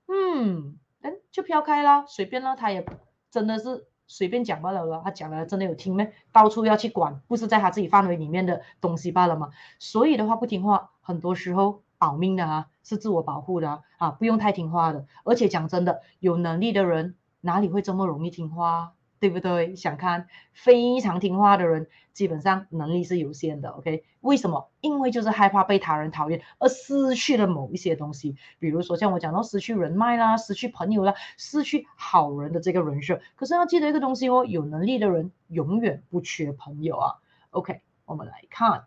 [0.09, 2.87] 嗯，嗯，就飘开啦，随便啦，他也
[3.31, 3.87] 真的是。
[4.13, 6.13] 随便讲罢了了，他讲了真的有听没？
[6.33, 9.49] 到处要去管，不是在他自己范围里面的东西罢了嘛？
[9.79, 15.07] 所以的话不听话，很多时候保命的啊，是自我保护的，啊，不用太听话的。
[15.25, 18.93] 而且讲真的，有能力的人哪里会这么容易听话？
[19.23, 19.77] 对不对？
[19.77, 23.69] 想看非常听话的人，基本上能力是有限的。
[23.69, 24.69] OK，为什么？
[24.81, 33.21] 因为就是害怕被他人讨厌，而失去了某一些东西，比如说像我讲到失去人脉啦，失去朋友啦，失去好人的这个人设。
[33.37, 37.15] 可是要记得一个东西哦，有能力的人永远不缺朋友啊。
[37.51, 38.87] OK，我们来看，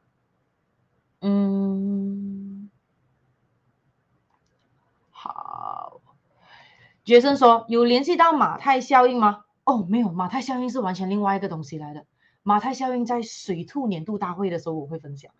[1.21, 2.69] 嗯，
[5.11, 6.01] 好，
[7.05, 9.45] 杰森说有联系到马太效应吗？
[9.65, 12.05] 哦，没有，马太效应是完全另外一个东西来的。
[12.43, 15.31] 马太效应在水兔年度大会的时候我会分享。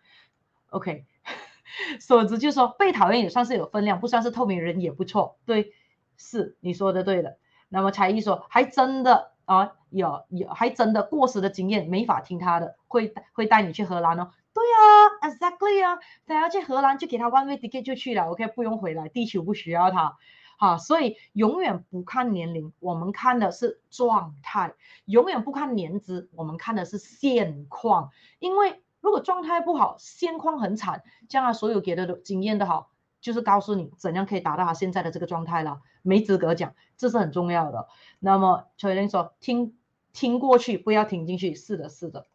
[0.70, 1.06] OK，
[2.02, 5.38] 总之就说被讨厌也算是有分量，不算是透明人也不错。
[5.46, 5.74] 对，
[6.18, 7.38] 是你说的对的。
[7.70, 14.32] 那么才艺说还真的啊，有有还真的过时的经验，没法听他的，会会带你去荷兰哦。
[14.54, 20.18] 对啊，exactly 啊，他要去荷兰就给他 one way ticket 就去了，OK，不用回来，地球不需要他。
[20.58, 28.12] 好，所以永远不看年龄，我们看的是状态；永远不看年资，我们看的是现况。
[28.40, 32.92] 因为如果状态不好，现况很惨，将来所有给的经验都好，
[33.22, 37.88] 就是告诉你怎样可以达到他现在的这个状态了，没资格讲，这是很重要的。
[38.20, 39.78] 那么崔玲说，听
[40.14, 42.26] 听过去，不要听进去，是的，是的。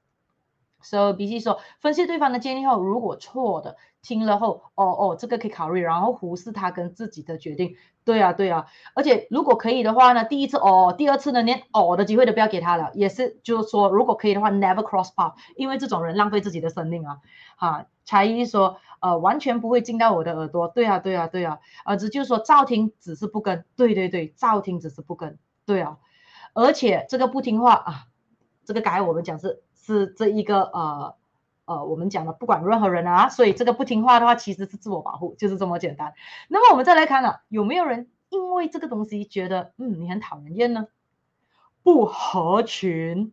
[0.82, 7.76] So B C 说，分析对方的建议后，如果错的，听了后，哦哦，这个可以考虑，然后忽视他跟自己的决定。
[8.02, 12.90] 对啊，对啊，而且如果可以的话呢，第一次哦，第二次呢，连哦的机会都不要给他了。
[12.94, 17.18] 也是，就是说，如果可以的话，never cross path，因为这种人浪费自己的生命啊。
[17.56, 20.66] 哈，才艺说，呃，完全不会进到我的耳朵。
[20.68, 23.64] 对啊，对啊，对啊，儿子就是说，照听只是不跟。
[23.76, 25.38] 对对对，照听只是不跟。
[25.66, 25.98] 对啊，
[26.54, 28.06] 而且这个不听话啊，
[28.64, 29.62] 这个改我们讲是。
[29.94, 31.14] 是这一个呃
[31.64, 36.14] 呃，我们讲的不管任何人啊，所以这个不听话的话，其实是自我保护，就是这么简单。
[36.48, 40.86] 那么我们再来看了，有没有人因为这个东西觉得嗯你很讨人厌呢？
[41.82, 43.32] 不合群，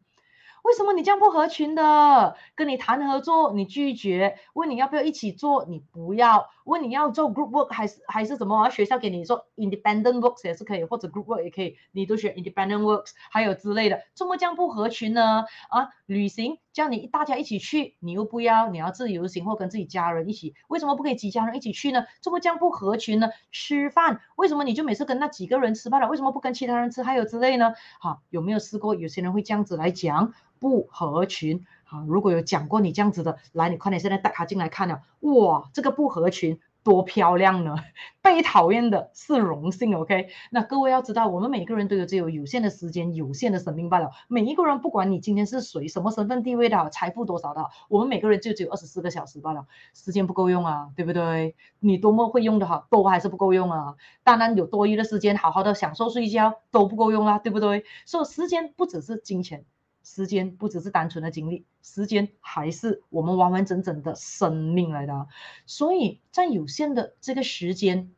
[0.63, 2.35] 为什么你这样不合群的？
[2.55, 8.69] 跟你谈合作，你拒绝；问你要不要一起做，你不要；问你要做 group work 还是还是什么？
[8.69, 15.45] 学校给你做 independent works 也是可以，或者 group work 也可以，你都选 independent works，还有之类的，怎么这样不合群呢？
[15.69, 22.05] 啊，旅行叫你大家一起去，你又不要，你要自由行或跟自己家人一起，为什么不可以几家人一起去呢？
[22.21, 23.29] 怎么这样不合群呢？
[23.51, 26.09] 吃饭为什么你就每次跟那几个人吃饭了？
[26.09, 27.01] 为什么不跟其他人吃？
[27.01, 27.73] 还有之类呢？
[28.01, 28.93] 好，有没有试过？
[28.93, 30.33] 有些人会这样子来讲。
[30.59, 32.03] 不合群啊！
[32.07, 35.01] 如果有讲过你这样子的，来，你快点现在带他进来看了。
[35.21, 37.75] 哇，这个不合群多漂亮呢！
[38.21, 40.27] 被讨厌的是荣幸，OK？
[40.51, 44.11] 那各位要知道，我们每个人都有只有有限的时间、有限的生命罢了。
[44.27, 51.55] 每一个人，不管你今天是谁、什么身份地位的、财富多少的，我们每个人就只有二十四个小时罢了，时间不够用啊，对不对？
[51.79, 53.95] 你多么会用的哈，都还是不够用啊。
[54.23, 57.85] 当然有多余的时间，好好的享受睡觉都不够用啊，对不对？
[58.05, 59.63] 所以时间不只是金钱。
[60.07, 65.27] 时间不只是单纯的精力，时间还是我们完完整整的生命来的。
[65.65, 68.09] 所以在有限的这个时间、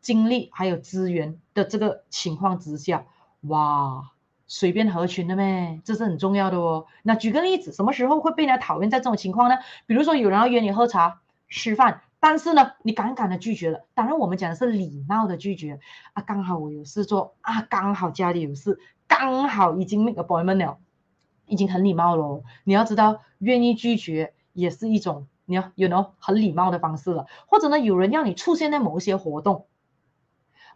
[0.00, 3.04] 精力还有资源的这个情况之下，
[3.42, 4.10] 哇，
[4.46, 5.80] 随便合群的咩？
[5.84, 6.86] 这是很重要的哦。
[7.02, 8.90] 那举个例子，什么时候会被人家讨厌？
[8.90, 9.56] 在这种情况呢？
[9.84, 13.84] 比如说有人要约你喝茶、吃饭，但是呢，你敢敢的拒绝了。
[13.92, 15.78] 当然，我们讲的是礼貌的拒绝
[16.14, 16.22] 啊。
[16.22, 20.78] 刚好我有事做啊，刚好家里有事，刚好已经 make appointment 了。
[21.46, 27.26] 已经很礼貌了，你要知道，愿意拒绝也是一种你要有 you know 很礼貌的方式了。
[27.46, 29.66] 或者呢，有人要你出现在某一些活动，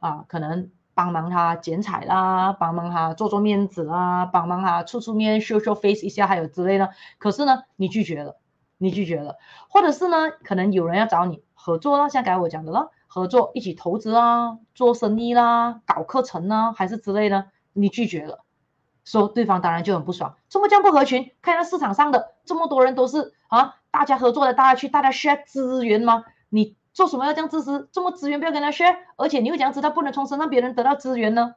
[0.01, 6.91] 啊，可能帮忙他剪彩啦，帮忙他做做面子啦，帮忙他出出面 show show face 一下，还有之类的。
[7.19, 8.37] 可是呢，你拒绝了，
[8.79, 9.37] 你拒绝了。
[9.69, 18.45] 或者是呢，可能有人要找你合作啦，像刚才我讲的了，合作一起投资啊，做生意啦，搞课程啊，还是之类的，你拒绝了。
[19.05, 21.33] 说对方当然就很不爽，这么这样不合群？
[21.43, 26.25] 看到市场上的这么多人都是啊，大家合作的，大家去，大家 share 资源吗？
[26.49, 27.89] 你做什么要这样自私？
[27.93, 31.55] 这么资源不要跟他 share，而且你又怎样知道不能从身上别人得到资源呢？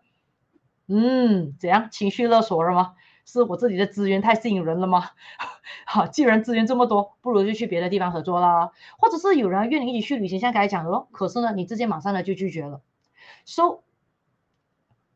[0.87, 2.93] 嗯，怎样情绪勒索了吗？
[3.25, 5.11] 是我自己的资源太吸引人了吗？
[5.85, 8.71] 好，既然资源这么多，不如就去别的地方合作啦。
[8.97, 12.81] 或者是有人约你一起去旅行，像刚才讲的咯，可是呢，你直接马上呢就拒绝了。
[13.45, 13.79] So，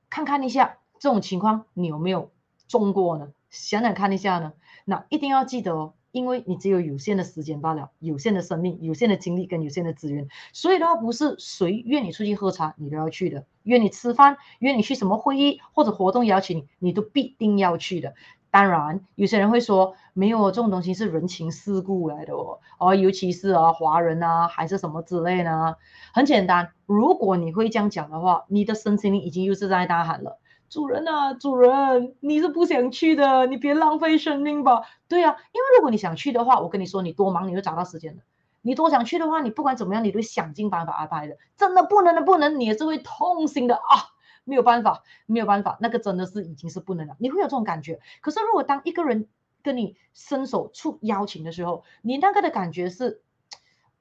[0.09, 0.77] 看看一下。
[0.99, 2.31] 这种情况你有没有
[2.67, 3.29] 中过呢？
[3.49, 4.53] 想想看一下呢。
[4.85, 18.13] 那一定要记得哦，因为你只有有限的时间罢了，有限的生命、有限的精力跟有限的资源，所以的话不是谁约你出去喝茶你都要去的，约你吃饭、约你去什么会议或者活动邀请你，你都必定要去的。
[18.49, 25.75] 当然，有些人会说没有这种东西是人情世故来的哦，哦，尤其是啊华人啊还是什么之类呢？
[26.13, 30.39] 很简单，如果你会这样讲的话，你的身心灵已经又是在大喊了。
[30.69, 34.81] 主人啊，主人，你是不想去的，你别浪费生命吧。
[35.07, 38.23] 对啊，因为如果你想去的话，我跟你说，你多忙你就找到时间的。
[38.61, 41.37] 你多想去的话，你不管怎么样，你都想尽办法安排的。
[41.55, 44.11] 真的不能的不能，你也是会痛心的啊，
[44.43, 47.15] 没有办法，没有办法，那个真的是已经是不能了。
[47.19, 48.01] 你会有这种感觉。
[48.19, 49.29] 可是如果当一个人
[49.63, 53.21] 跟你伸手出邀请的时候，你那个的感觉是，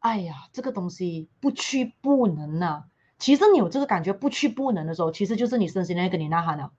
[0.01, 2.87] 哎呀，这个东西不去不能啊。
[3.19, 6.73] 其实你有这个感觉不去不能的时候，其实就是你身心灵跟你呐喊了，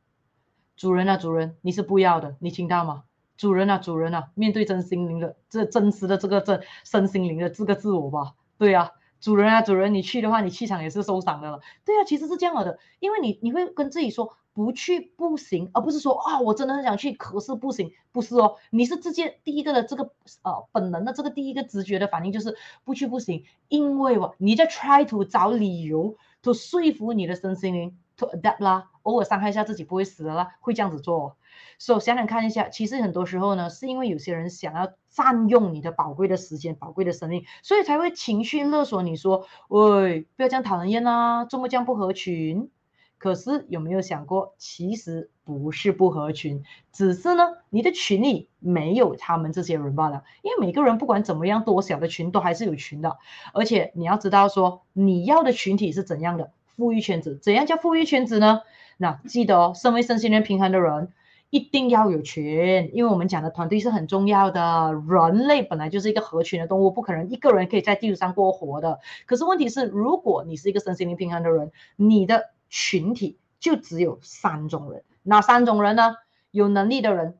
[0.76, 3.04] 主人啊，主人，你是不要的，你听到吗？
[3.38, 8.34] 主人啊，主人啊，面对真心灵的这真实的这个这身心灵的这个自我吧。
[8.58, 11.60] 对呀、啊，主人啊，主人，你去的话，你气场也是受伤的了。
[11.86, 20.12] 对、啊，其实是这样的，因为你你会跟自己说不去不行，而不是说啊、我真的很想去，可是不行，不是哦，你是直接第一个的这个
[20.42, 26.16] 呃本能的这个第一个直觉的反应就是不去不行，因为我你在 try to 找理由。
[26.48, 31.36] To 说服你的身心灵，to adapt 啦，偶尔伤害一下自己不会死的啦，会这样子做。
[31.78, 42.72] 所以想想看一下，其实很多时候呢，是因为有些人想要占用你的宝贵的时间、宝贵的生命，所以才会情绪勒索你说：“喂，不要这样讨人厌啊，这么这样不合群。”
[43.18, 50.24] 可是有没有想过，其实不是不合群，只是呢，你的群里没有他们这些人罢了。
[50.44, 53.18] 因为每个人不管怎么样，多小的群都还是有群的。
[53.54, 57.40] 而且你要知道说，你要的群体是怎样的富裕圈子？
[57.42, 58.62] 怎样叫富裕圈子呢？
[58.98, 61.12] 那记得哦，身为身心灵平衡的人，
[61.50, 64.94] 一定要有群，因为我们讲的团队是很重要的。
[65.08, 69.00] 人类本来就是一个合群的动物，不可能一个人可以在地球上过活的。
[69.26, 76.16] 可是问题是，如果你是一个身心灵平衡的人，你的群体就只有三种人，哪三种人呢？
[76.52, 77.38] 有能力的人，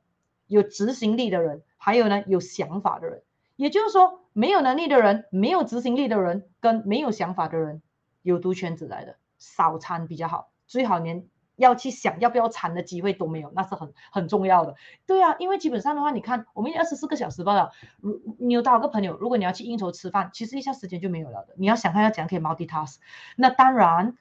[0.48, 3.24] 有执行力的人，还有呢，有想法的人。
[3.56, 7.82] 也就是说，没有能力的人、没有执行力的人跟没有想法的人，
[8.22, 11.26] 有毒圈子来的，少参比较好，最好连
[11.56, 14.76] 要去想要不要参的机会都没有，那是很很重要的。
[15.08, 17.72] 对啊，因为基本上的话，你看我们二十四个小时罢了。
[18.00, 21.56] 如你有多少个朋友，如果你要去应酬吃饭，其实一下时间就没有了的。
[21.58, 22.98] 你要想看要怎样可以 multitask，
[23.36, 24.16] 那当然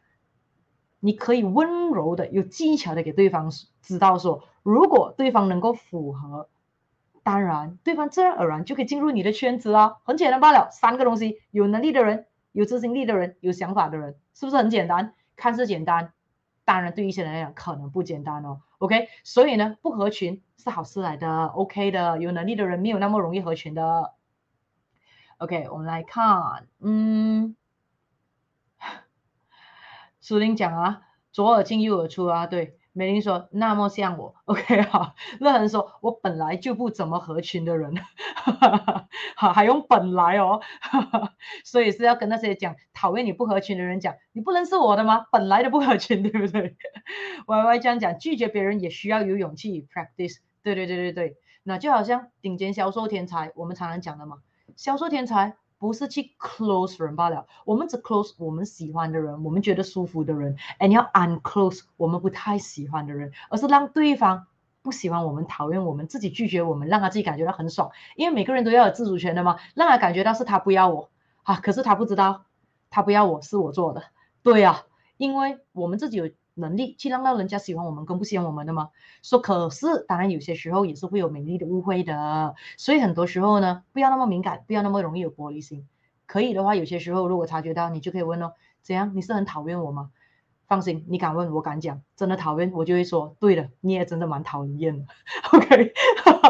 [1.07, 6.49] 你可以温柔的、有技巧的给对方知道说，如果对方能够符合，
[7.23, 10.69] 当然对方自然而然就可以进入你的圈子啊，很简单罢了。
[10.73, 15.15] 三个东西：有能力的人、有执行力的人、有想法的人，是不是很简单？
[15.37, 16.13] 看似简单。
[16.65, 18.63] 当然，对一些人来讲，可能不简单哦。
[18.79, 22.19] OK，所以呢，不合群是好事来的，OK 的。
[22.19, 24.13] 有能力的人没有那么容易合群的。
[25.39, 27.55] OK，我们来看，嗯，
[30.27, 32.77] 苏林讲啊，左耳进右耳出啊，对。
[32.93, 37.95] 美玲说：“那么像我， OK 好。”乐恒说：“我本来就不怎么合群的人，
[39.37, 40.61] 好还用本来哦，
[41.65, 45.27] 所以是要跟那些讲讨厌你不合群的人讲，你不认识我的吗？
[45.31, 46.75] 本来就不合群，对不对
[47.47, 50.39] ？Y Y 这样讲，拒绝别人也需要有勇气，practice。
[50.65, 54.39] 对对对对对，那就好像顶尖销售天才，我们常常讲的嘛，
[54.75, 64.47] 销售天才。”不是去 close 人罢了，我们只 close 我们喜欢的人，我们觉得舒服的人，而你要 unclose 我们不太喜欢的人，而是让对方
[64.83, 67.91] 不喜欢我们、讨厌我们、自己拒绝我们，让他自己感觉到很爽。
[68.17, 71.11] 因为每个人都要有自主权的嘛，让他感觉到是他不要我
[71.43, 72.45] 啊，可是他不知道，
[72.91, 74.03] 他不要我是我做的，
[74.43, 74.85] 对、啊，
[75.19, 76.31] 因为我们自己有。
[76.57, 78.91] 能力去让到人家喜欢我们，跟不喜欢我们的吗？
[79.23, 82.55] 说可是，当然有些时候也是会有美丽的误会的。
[82.77, 85.87] 所以很多时候呢，不要那么敏感，不要那么容易有玻璃心。
[86.27, 88.53] 可以的话，有些时候如果察觉到，你就可以问哦，
[88.83, 89.13] 怎样？
[89.15, 90.11] 你是很讨厌我吗？
[90.67, 95.05] 放心，你敢问，我敢讲，真的讨厌，我就会说，对的，你也真的蛮讨厌的。
[95.53, 95.93] OK，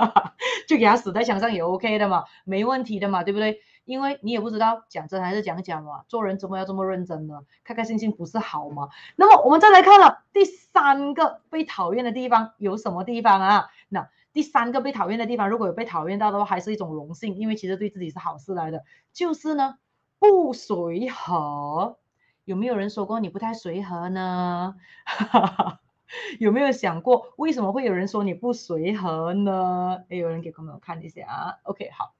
[0.66, 3.60] 就给他死在墙上也 OK 的嘛，没问题的嘛，对不对？
[3.86, 7.40] 因为你也不知道讲真还是讲假嘛，做人怎么要这么认真呢？
[7.64, 8.88] 开开心心不是好吗？
[9.16, 13.68] 那么我们再来看了第三个被讨厌的地方有什么地方啊？
[13.88, 18.84] 那第三个被讨厌的地方，如果有被讨厌到的话，还是一种荣幸，因为其实对自己是好事来的。
[19.14, 19.78] 就是呢，
[20.18, 21.96] 不随和。
[22.44, 24.76] 有没有人说过你不太随和呢？
[26.38, 30.04] 有没有想过为什么会有人说你不随和呢？
[30.10, 31.54] 诶，有人给朋友看一下啊。
[31.64, 32.14] OK，好。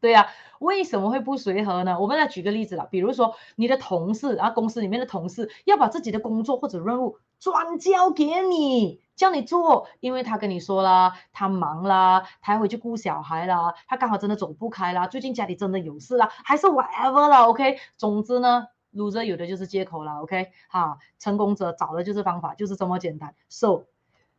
[0.00, 0.28] 对呀、啊，
[0.60, 2.00] 为什么会不随和呢？
[2.00, 23.34] 我们来举个例子啦，比如说你的同事啊，公司里面的同事要把自己的工作或者任务转交给你，叫你做，因为他跟你说啦，他忙啦，他要回去顾小孩啦，他刚好真的走不开啦，最近家里真的有事啦，还是 whatever 啦，OK，总之呢，loser 有的就是借口啦，OK，哈，成功者找的就是方法，就是这么简单。
[23.48, 23.84] So，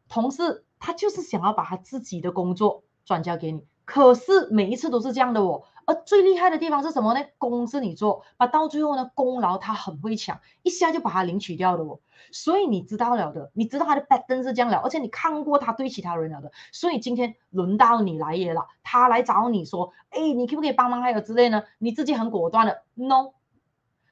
[0.09, 3.67] 同事他就是想要把他自己的工作转交给你。
[3.91, 7.25] 可是每一次都是这样的哦，而最厉害的地方是什么呢？
[7.37, 11.99] 工是你做，把到最后呢，功劳他很会抢，一下就把他领取掉的哦。
[12.31, 16.53] 所以你知道了的，你知道他的 pattern 是这样了，而且你看过他对其他人了的。
[16.71, 21.01] 所以今天轮到你来也了，他来找你说，哎，你可不可以帮忙？
[21.01, 21.63] 还有之类呢？
[21.77, 23.33] 你自己很果断的，no。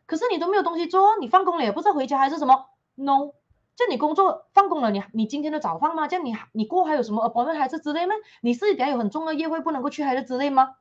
[0.06, 2.66] 可是你都没有东西做，你放工了也不知道回家还是什么
[2.96, 3.32] ，no。
[3.80, 6.06] 像你工作放工了，你你今天的早放吗？
[6.06, 8.14] 这样你你过还有什么 appointment 还是之类吗？
[8.42, 10.76] 你是等下有很重要的约会不能够去还是之类吗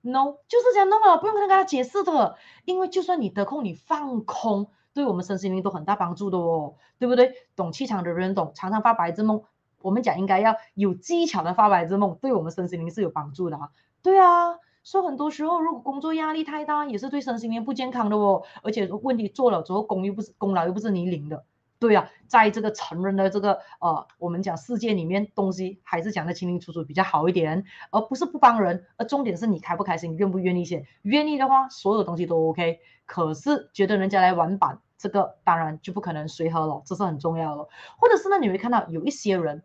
[0.00, 2.34] ？No，就是这样弄了，不用跟他解释的。
[2.64, 7.32] 因为就算你得空，你放空，对我们身心灵都很大帮助的哦，对不对？
[7.54, 9.44] 懂气场的人懂，常常发白日梦，
[9.80, 13.70] 我们讲应该要有技巧的发白日梦，对我们身心灵是有帮助的啊。
[14.02, 18.42] 对啊，所以很多时候如果工作压力太大，也是对身心灵不健康的哦。
[18.64, 21.44] 而且问题做了之后，功又不是功劳又不是你领的。
[21.80, 28.84] 对、啊，在这个成人的这个呃，我们讲世界里面，东西还是讲得清清楚楚比较好一点，而不是不帮人。
[28.98, 30.86] 而重点是你开不开心，愿不愿意写。
[31.00, 32.80] 愿意的话，所有东西都 OK。
[33.06, 37.66] 可是觉得人家来玩板，这个当然就不可能随和了，这是很重要的。
[37.96, 39.64] 或者是呢，你会看到有一些人，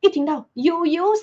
[0.00, 1.22] 一听到有游戏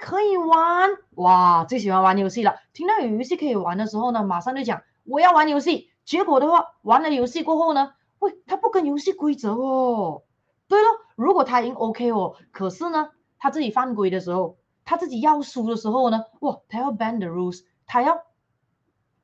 [0.00, 2.56] 可以玩，哇，最喜欢玩游戏了。
[2.72, 5.90] 听到有游戏可以玩的时候呢，马上就讲我要玩游戏。
[6.04, 7.92] 结果的话，玩了游戏过后呢？
[8.20, 10.22] 喂，他不跟游戏规则哦。
[10.68, 18.22] 对了，如果他赢 OK 哦，可是呢，他自己犯规的时候，他自己要输的时候呢，哇，他要 bend the rules，他要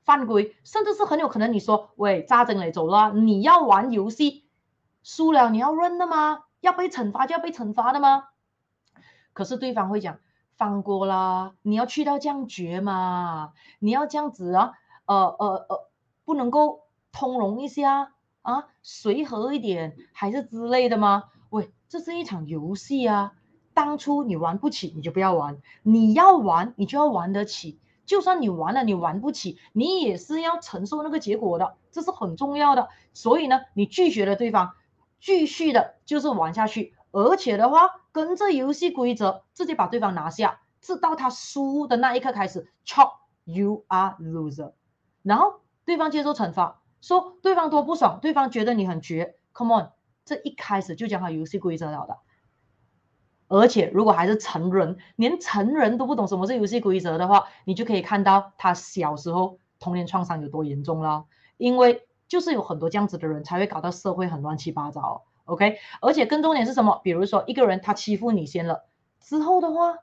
[0.03, 4.49] 犯规，甚至是很有可能你说，喂，扎针来走了，你要玩游戏，
[5.03, 6.45] 输了你要认的吗？
[6.61, 8.25] 要被惩罚就要被惩罚的吗？
[9.33, 10.19] 可是对方会讲，
[10.57, 13.53] 放过啦，你要去到这样绝嘛？
[13.79, 14.73] 你要这样子啊，
[15.05, 15.91] 呃呃呃，
[16.25, 18.15] 不能够通融一下？
[18.47, 21.25] 啊，随和一点还是之类的吗？
[21.51, 23.33] 喂，这是一场游戏啊！
[23.75, 27.81] 当初你玩不起，你就不要玩；你要玩，你就要玩得起。
[28.05, 32.89] 就算你玩了，你玩不起，你也是要承受那个结果的，这是很重要的。
[33.13, 34.75] 所以呢，你拒绝了对方，
[35.21, 43.11] 继续的就是玩下去，而且的话，跟着游戏规则，直接把对方拿下，直到他输的那一刻开始，chop
[43.43, 44.75] you are loser，
[45.25, 49.91] 然后对方接受惩罚，说对方多不爽，对方觉得你很绝，come on，
[50.25, 52.19] 这一开始就讲好游戏规则了的。
[53.47, 61.27] 而且如果还是成人，连成人都不懂什么是游戏规则的话，你就可以看到他小时候童年创伤有多严重了。
[61.59, 65.79] 因为就是有很多这样子的人才会搞到社会很乱七八糟，OK？
[66.01, 67.01] 而且更重点是什么？
[67.05, 68.89] 比如说一个人他欺负你先了，
[69.21, 69.99] 之后的话，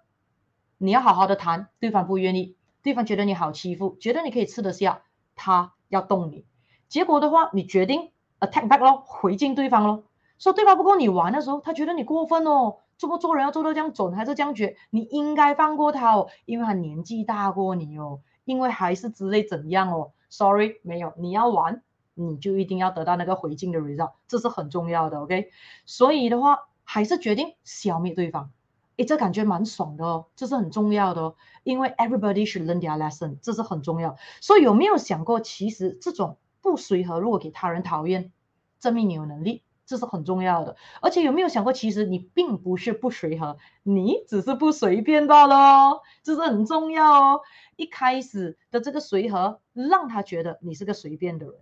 [0.78, 5.01] 你要好好的谈，对方不愿意，对方觉得你好欺负，觉得你可以吃得下，
[5.36, 6.45] 他要动你，
[6.94, 10.04] 结果的话，你决定 attack back 咯，回敬对方咯，
[10.38, 12.76] 说对方不跟你玩的时候，他觉得你过分哦。
[13.00, 14.78] 做不做人要做到这样准还是这样绝？
[14.91, 21.82] 你应该放过他哦，因为他年纪大过你哦，因为还是之类怎样哦？Sorry，没有，你要玩，
[22.14, 25.50] 你就一定要得到那个回敬的 result，这是很重要的，OK？
[25.88, 28.52] 所以的话，还是决定消灭对方，
[28.98, 34.16] 诶，这感觉蛮爽的哦，这是很重要的哦，因为 everybody should learn their lesson，这是很重要。
[34.39, 38.32] 所以有没有想过，其实这种不随和，如果给他人讨厌，
[38.80, 39.61] 证明你有能力。
[39.86, 47.41] 这是很重要的，而且有没有想过，其实你并不是不随和，你只是不随便罢了，这是很重要哦。
[47.76, 51.55] 一开始的这个随和，让他觉得你是个随便的人，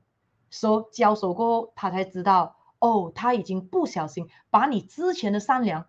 [0.52, 5.88] 说交手过后，他才知道，哦，他已经不小心把你之前的善良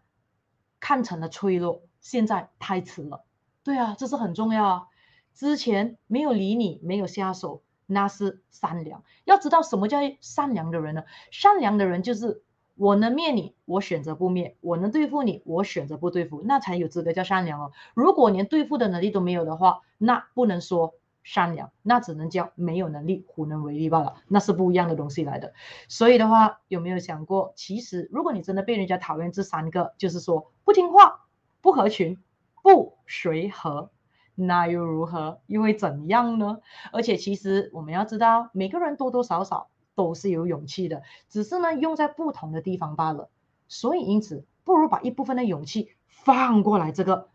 [0.80, 3.24] 看成了脆弱，现在太迟了。
[3.62, 4.86] 对啊，这是很重要啊，
[5.34, 7.62] 之前没有理你，没有下手。
[7.86, 11.04] 那是善良，要知道什么叫善良的人呢？
[11.30, 12.42] 善良的人就是
[12.74, 17.72] 我能灭你，我选择不灭；我能对付你，我选择不对付，那才有资格叫善良哦。
[17.94, 24.14] 如果连对付的能力都没有的话，那不能说善良，那只能叫没有能力、无能为力罢了。
[24.26, 25.52] 那是不一样的东西来的。
[25.88, 31.26] 所以的话，有没有想过，其实如果你真的被人家讨厌，这三个就是说不听话、
[31.60, 32.18] 不合群、
[32.62, 33.90] 不随和。
[34.34, 35.40] 那又如何？
[35.46, 36.60] 又会怎样呢？
[36.90, 43.28] 而且其实我们要知道，每个人多多少少都是有勇气的，只是呢用在不同的地方罢了。
[43.68, 47.28] 所以因此，不如把一部分的勇气放过来，这个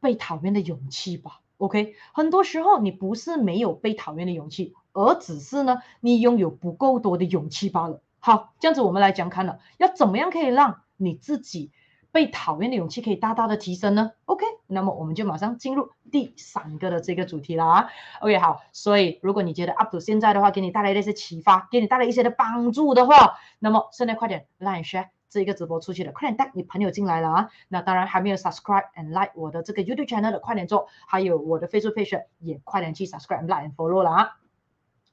[0.00, 1.40] 被讨厌的勇气吧。
[1.58, 8.00] OK，很多时候你不是没有被讨厌的勇气，而只是呢你拥有不够多的勇气罢了。
[8.20, 11.70] 好，这样子我们来讲看了，要怎么样可以让你自己。
[12.14, 17.88] 被讨厌的勇气可以大大的提升呢？OK，那么我们就马上进入第三个的这个主题了啊。
[18.20, 27.50] OK，好，所以如果你觉得 up to 现在的话，给你带来的一些启发，给你带来一些的帮助的话，那么现在快点 like share 这个直播出去了，快点带你朋友进来了啊。
[27.66, 34.04] 那当然还没有 subscribe and like 我的这个 YouTube channel 的，快点做，还有我的 Facebook page 也快点去 subscribe and like and follow
[34.04, 34.36] 了啊。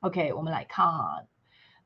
[0.01, 0.85] OK，我们来看。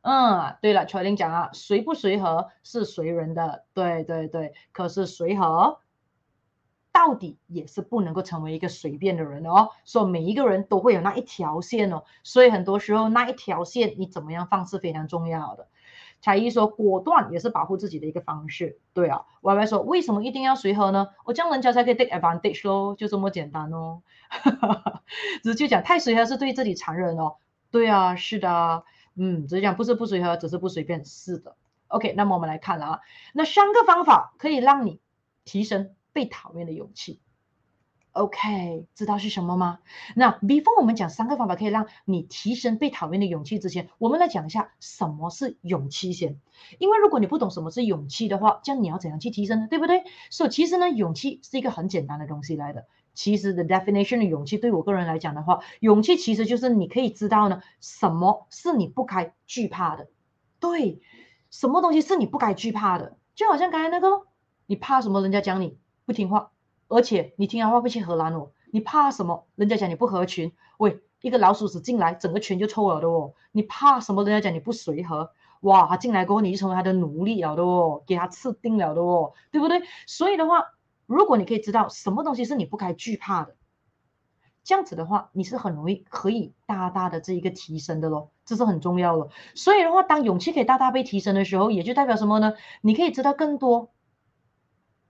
[0.05, 4.53] 嗯，对了，乔林讲啊，随不随和是随人的，对对对。
[4.71, 5.79] 可是随和
[6.91, 9.69] 到底也是不能够成为一个随便的人哦。
[9.83, 15.67] 所以每一个人都会有那一条线哦，所以很多时候那一条线你怎么样放是非常重要的。
[16.21, 19.23] 才艺说果断也是保护自己的一个方式，对啊。
[19.41, 21.07] 歪歪说为什么一定要随和呢？
[21.25, 24.03] 我这样人家才可以 take advantage 咯，就这么简单哦。
[25.43, 27.37] 直接讲太随和是对自己残忍哦。
[27.71, 28.83] 对啊，是的。
[29.15, 31.03] 嗯，只是讲不是不随和，只是不随便。
[31.05, 31.55] 是的
[31.87, 32.13] ，OK。
[32.13, 32.99] 那么我们来看了啊，
[33.33, 34.99] 那三个方法可以让你
[35.43, 37.21] 提升被讨厌的勇气。
[38.11, 39.79] OK，知道是什么吗？
[40.15, 46.39] 那 before 我们讲三个方法可以让你提升被讨厌的勇气之前，我们来讲一下什么是勇气先。
[46.79, 49.67] 因为如果你不懂什么是勇气的话，这样你要怎样去提升呢？
[49.69, 50.03] 对不对？
[50.29, 52.85] 所以其实呢，勇气是一个很简单的东西来的。
[53.15, 60.09] 其实的 definition 的勇气，对我个人来讲的话，勇气其实就是你可以知道呢，什么是你不该惧怕的，
[60.59, 61.01] 对，
[61.49, 64.27] 什么东西是你不该惧怕的，就好像刚才那个，
[64.67, 65.21] 你怕什么？
[65.21, 66.51] 人家讲你不听话，
[66.89, 69.47] 而且你听他话会去荷兰哦，你怕什么？
[69.55, 74.23] 人家讲你不合群，喂，一个老鼠屎进来，整个群就臭了的哦，你怕什么？
[74.25, 79.81] 人家讲你不随和，哇，他进来过后你就成为他的奴隶了的哦，给他吃定了的哦，对不对？
[80.05, 80.74] 所以的话。
[81.05, 83.55] 如果你可以知道什么东西是你不该惧怕的，
[84.63, 89.29] 这样子的话，你是很容易可以大大的这一个提升的咯，这是很重要的。
[89.53, 92.53] 所以的话，当勇气可以大大被提升的时候，也就代表什么呢？
[92.81, 93.91] 你可以知道更多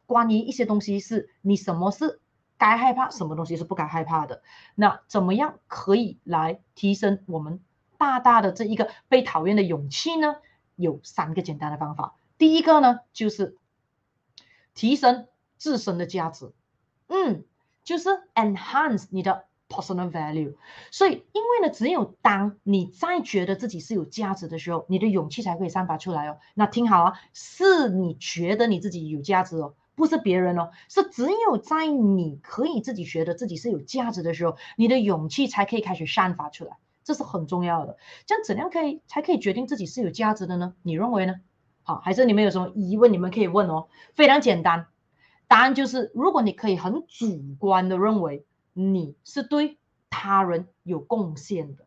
[0.06, 2.20] 关于一些东西，是你什么是
[2.58, 4.42] 该害怕，什么东西是不该害怕的。
[4.76, 7.62] 那怎么样可以来提升我们
[7.98, 10.36] 大大的这一个被讨厌的勇气呢？
[10.76, 12.16] 有三个简单的方法。
[12.38, 13.58] 第一个呢，就是
[14.74, 15.28] 提升。
[15.58, 16.52] 自身的价值，
[17.08, 17.44] 嗯，
[17.84, 20.56] 就是 enhance 你的 personal value。
[20.92, 26.38] 所以，因为呢，只有当你再觉得自己是有价值的时候，你的勇气才可以散发出来哦。
[26.54, 37.98] 那听好啊，是你觉得你自己有价值哦，不是别人哦，是只有在你可以自己觉得自己是有价值的时候，你的勇气才可以开始散发出来，这是很重要的。
[38.26, 40.76] 这样怎样可以才可以决定自己是有价值的呢？
[40.84, 41.36] 你认为呢？
[41.84, 43.88] 好，还是你们有什么疑问，你们可以问哦。
[44.16, 44.88] 非常简单，
[45.56, 49.80] 答案就是：如果你可以很主观的认为你是对
[50.10, 51.86] 他人有贡献的，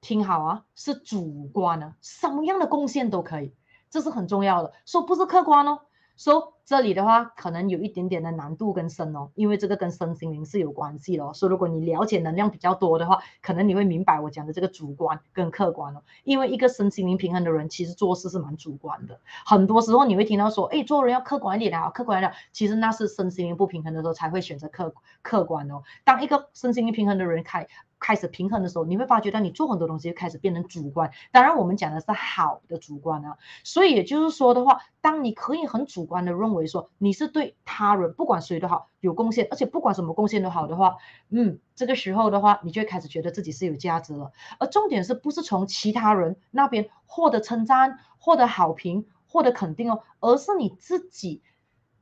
[0.00, 3.52] 听好啊，是主观的，什么样的贡献都可以，
[3.90, 5.80] 这是很重要的，说不是客观哦。
[6.16, 11.32] 说、这里的话，可能有一点点的难度跟深哦，因为这个跟身心灵是有关系的哦。
[11.34, 16.02] 所以如果你了解能量比较多的话，可能你会明白我讲的这个主观跟客观哦。
[16.22, 19.20] 因为一个身心灵平衡的人，其实做事是蛮主观的。
[19.44, 22.32] 很多时候你会听到说，哎，做人要客观一点的，客观一点。
[22.52, 25.82] 其实那是身心灵不平衡的时候才会选择客客观哦。
[26.04, 27.66] 当一个身心灵平衡的人开
[27.98, 31.10] 开始平衡的时候，你会发觉到你做很多东西就开始变成主观。
[31.30, 33.36] 当然，我们讲的是好的主观啊。
[33.62, 40.96] 所以也就是说的话，当你可以很主观的认为说你是对他人不管谁都好有贡献，而且不管什么贡献都好的话，
[41.28, 44.32] 嗯，这个时候的话，你就会开始觉得自己是有价值了。
[44.58, 51.42] 而重点是不是从其他人那边获得称赞、获得好评、获得肯定哦，而是你自己。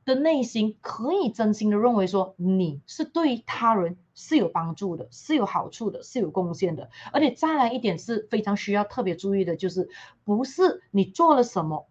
[0.06, 6.90] 的内心可以真心的认为说你是对他人是有帮助的，是有好处的，是有贡献的。
[7.12, 9.90] 而且再来一点是非常需要特别注意的，就是
[10.24, 11.86] 不是你做了什么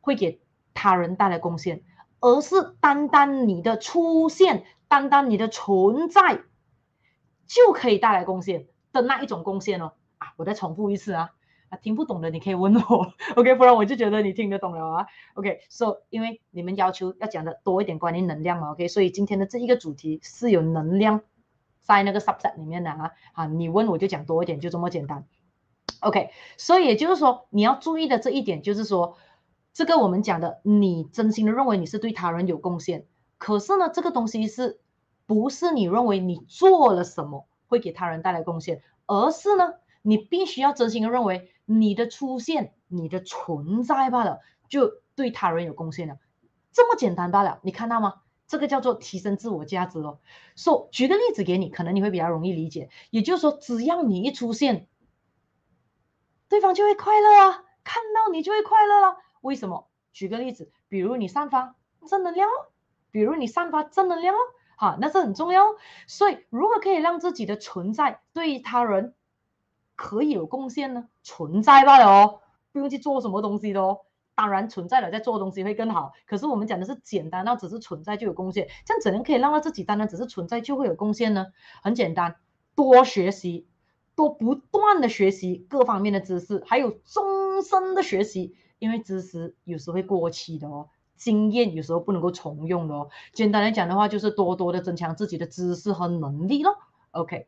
[0.00, 0.40] 会给
[0.76, 1.82] 他人带来贡献，
[2.20, 6.42] 而是单单你的出现，单单你的存在
[7.48, 9.94] 就可以带来贡献的那一种贡献哦。
[10.18, 11.30] 啊，我再重复一次啊。
[11.68, 21.22] 啊，听不懂的你可以问我， OK，不然我就觉得你听得懂了啊，OK，So，、okay, 因为你们要求要讲的多一点关于能量嘛，OK，所以今天的这一个主题是有能量
[21.80, 25.26] 在那个 subset 里面的啊，啊，你问我就讲多一点，就这么简单
[26.02, 29.16] ，OK，所以也就是说你要注意的这一点就是说，
[29.76, 33.04] 这个我们讲的，你真心的认为你是对他人有贡献，
[33.36, 34.80] 可是呢，这个东西是
[35.26, 41.52] 不是你认为你做了什么会给他人带来贡献，而是呢，你必须要真心的认为。
[41.68, 46.16] 你的出现，你的存在罢了，就对他人有贡献了，
[46.72, 47.58] 这么简单罢了。
[47.62, 48.22] 你看到吗？
[48.46, 50.20] 这个叫做提升自我价值哦。
[50.54, 52.88] 说，举个例子给你，可能你会比较容易理解。
[53.10, 54.86] 也就是说，只要你一出现，
[56.48, 59.16] 对方就会快乐啊，看到你就会快乐了。
[59.40, 59.88] 为什么？
[60.12, 61.76] 举个例子，比如你散发
[62.06, 62.48] 正能量，
[63.10, 64.34] 比如你散发正能量，
[64.76, 65.62] 好，那是很重要。
[66.06, 69.14] 所以，如何可以让自己的存在对他人？
[69.94, 74.00] 可以有贡献呢，存在罢了哦，不用去做什么东西的哦。
[74.34, 76.12] 当然存在了，再做东西会更好。
[76.26, 81.46] 可是我们讲的是简单那只是存在就有贡献，这样怎样可以让到自己单单只是存在就会有贡献呢？
[81.82, 82.36] 很简单，
[82.74, 83.66] 多学习，
[84.14, 93.08] 多不断的学习各方面的知识，还有终身的学习，因为知识有时会过期的哦，经验有时候不能够重用的哦。
[93.32, 96.76] 简单来讲的话，就是多多的增强自己的知识和能力咯。
[97.12, 97.46] OK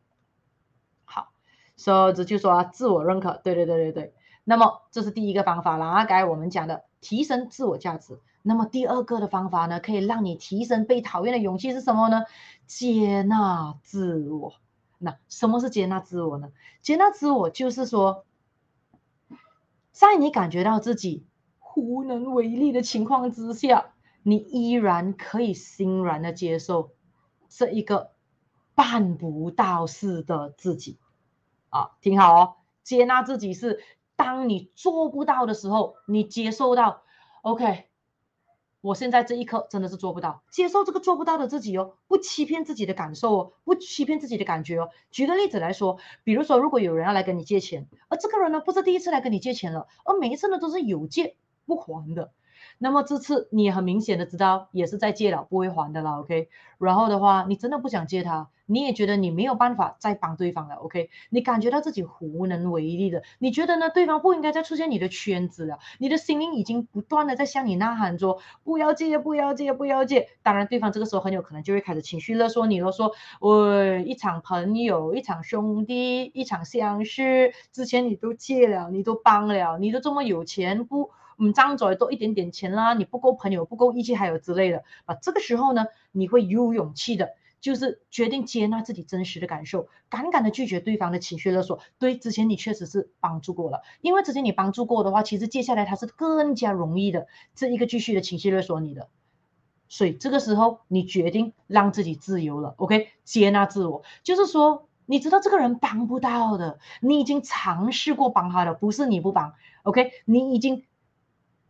[1.05, 1.29] 好。
[1.75, 4.13] 所以这就说自我认可，对对对对对。
[4.43, 8.19] 那么这是第一个方法啦，刚才我们讲的提升自我价值。
[8.41, 12.23] 那么第二个的方法呢，可以让你提升被讨厌的勇气是什么呢？
[12.65, 14.53] 接纳自我。
[14.97, 16.49] 那什么是接纳自我呢？
[16.81, 18.25] 接纳自我就是说，
[19.99, 21.27] 在你感觉到自己
[21.75, 23.91] 无能为力的情况之下，
[24.23, 26.91] 你依然可以欣然的接受
[27.49, 28.13] 这一个
[28.75, 30.97] 办不到事的自己。
[31.67, 33.83] 啊，听好哦，接纳自己是
[34.15, 37.01] 当你做不到的时候，你接受到
[37.41, 37.88] ，OK，
[38.81, 44.89] 我现在这一刻真的是做不到，接受这个做不到的自己哦，不欺骗自己的感受哦，不欺骗自己的感觉哦。
[45.11, 52.31] 举个例子来说，比如说，如果有人要来跟你借钱，而这个人呢不是第一次来跟你借钱了，而每一次呢都是有借不还的。
[52.79, 56.49] 那么这次你很明显的知道，也是在借了，不会还的了，OK。
[56.79, 61.09] 然后的话，你真的不想借他，你也觉得你没有办法再帮对方了，OK。
[61.29, 63.89] 你感觉到自己无能为力的，你觉得呢？
[63.89, 70.29] 对方不应该再出现你的圈子了，你的心灵已经不断的在向你呐喊着，不要借，不要借，不要借。
[70.41, 73.11] 当然，对方这个时候很有可能就会开始情绪勒索你了，说，
[73.41, 81.11] 喂，一场朋友，一场兄弟，一场相识，之前你都借了，你都帮了，你都这么有钱，不？
[81.39, 85.15] 嗯，张嘴多一点点钱啦，你不够朋友，不够义气，还有之类的啊。
[85.15, 87.29] 这个时候呢，你会有勇气的，
[87.61, 91.79] 就是决定接纳自己真实的感受，敢敢的拒绝对方的情绪勒索。
[91.97, 99.07] 对，之前你确实是帮助过了，因为之前你帮助过的话，其实接下来他是更加容易的，这一个继续的情绪勒索你的。
[99.87, 103.07] 所以这个时候你决定让自己自由了，OK？
[103.23, 110.11] 接纳自我，就是说你知道这个人帮不到的，你已经尝试过帮他了，不是你不帮，OK？
[110.25, 110.83] 你已经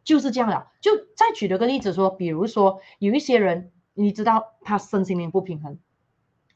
[0.09, 0.71] 就是这样了。
[0.81, 5.77] 就再举了个例子说，比如说有一些人，你知道他身心灵不平衡，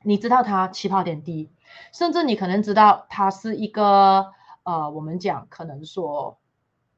[0.01, 1.51] 你知道他起跑点低，
[1.91, 4.32] 甚至你可能知道他是一个
[4.64, 6.39] 呃，我们讲可能说，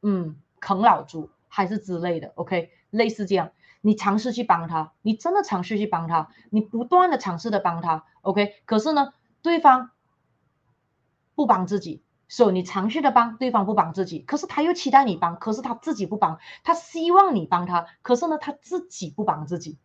[0.01, 2.71] 嗯，啃老族还是之类的，OK？
[2.89, 3.51] 类似这样。
[3.81, 8.55] 你尝试去帮他，你真的尝试去帮他，你不断的尝试的帮他，OK？
[8.63, 9.91] 可是呢，对方
[11.35, 19.77] 不帮自己，所以你尝试的帮对方不帮自己，可是他又期待你帮，可是他自己不帮，他希望你帮他，可是呢，他自己不帮自己，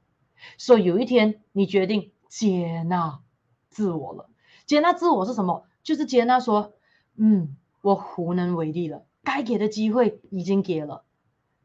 [0.56, 3.20] 所以有一天你决定接纳
[3.68, 4.30] 自我了。
[4.66, 5.66] 接纳自我是什么？
[5.82, 6.72] 就是接纳说，
[7.16, 11.04] 嗯，我无能为力了，该给的机会已经给了，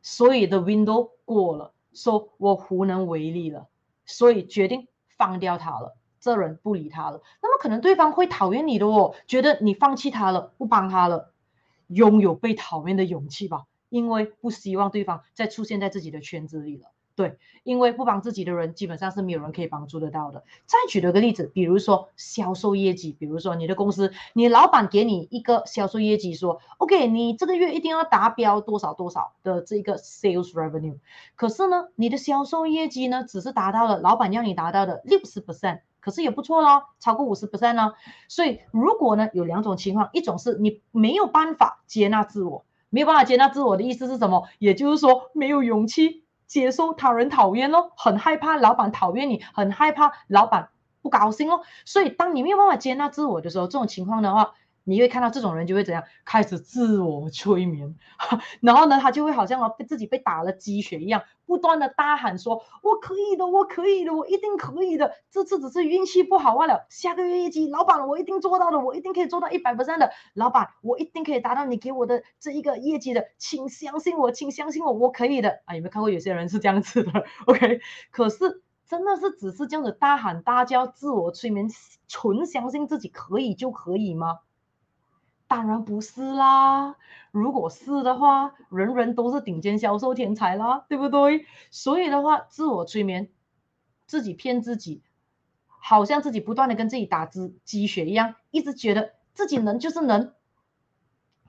[0.01, 1.73] 所以的 window 过了。
[1.93, 3.69] 说我无能为力了，
[4.05, 5.95] 所以决定放掉他了。
[6.25, 11.31] 这人不理他了，那么可能对方会讨厌你的哦，觉得你放弃他了，不帮他了，
[11.85, 16.85] 拥有被讨厌的勇气吧，因为不希望对方再出现在自己的圈子里了。
[17.15, 20.43] 对，因为不帮自己的人，基本上是没有人可以帮助得到的。
[20.65, 30.97] 再举了个例子，比如说销售业绩，比如说你的公司，你老板给你一个销售业绩，说，OK，你这个月一定要达标多少多少的这个 sales revenue。
[31.37, 37.93] 可是呢，你的销售业绩呢，只是达到了老板要你达到的六十 percent，可是也不错咯，超过五十 percent 呢。
[38.27, 44.47] 所以如果呢，有两种情况，一种是你没有办法接纳自我，没有办法接纳自我的意思是什么？
[44.59, 46.23] 也就是说，没有勇气。
[46.45, 50.69] 接受他人讨厌咯，很害怕老板讨厌你，很害怕老板
[51.01, 51.61] 不高兴哦。
[51.85, 54.53] 所以当你没有办法接纳自我的时候，这种情况的话。
[54.85, 57.95] 你会看到这种人就会怎样，开始自我催眠，
[58.61, 65.11] 然后呢，他就会好像哦，被自己被打了鸡血一样，不断的大喊说：“我可以的，我可以的，我一定可以的。
[65.31, 77.23] 这次只是运气不好罢了，下个月业绩，老板，我一定做到的，我一定可以做到一百%的，老板，我一定可以达到你给我的这一个业绩的，请相信我，请相信我，我可以的。”啊，有没有看过有些人是这样子的？
[77.47, 77.79] OK，
[78.11, 81.67] 可是真的是只是这样子大喊大叫，自我催眠，
[82.07, 84.39] 纯相信自己可以就可以吗？
[85.47, 86.95] 当然不是啦，
[87.31, 91.45] 如果是的话，人人都是顶尖销售天才啦，对不对？
[91.69, 93.29] 所以的话，自我催眠，
[94.07, 95.03] 自己骗自己，
[95.67, 100.33] 好像自己不断的跟自己打鸡鸡血一样，一直觉得自己能就是能，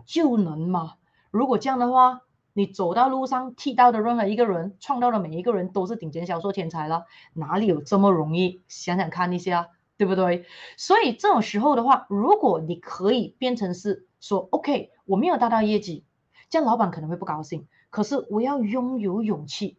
[0.05, 0.97] 就能嘛。
[1.31, 2.21] 如果这样的话，
[2.53, 8.61] 你走到路上踢到的任何一个人，撞到的每一个人都是顶尖销售天才了，哪里有这么容易？
[8.69, 9.71] 想想看一下。
[9.99, 10.47] 对不对？
[10.77, 16.05] 所以这种时候的话，如果你可以变成是说，OK，我没有达到业绩，
[16.51, 17.67] 这样老板可能会不高兴。
[17.89, 19.79] 可是我要拥有勇气，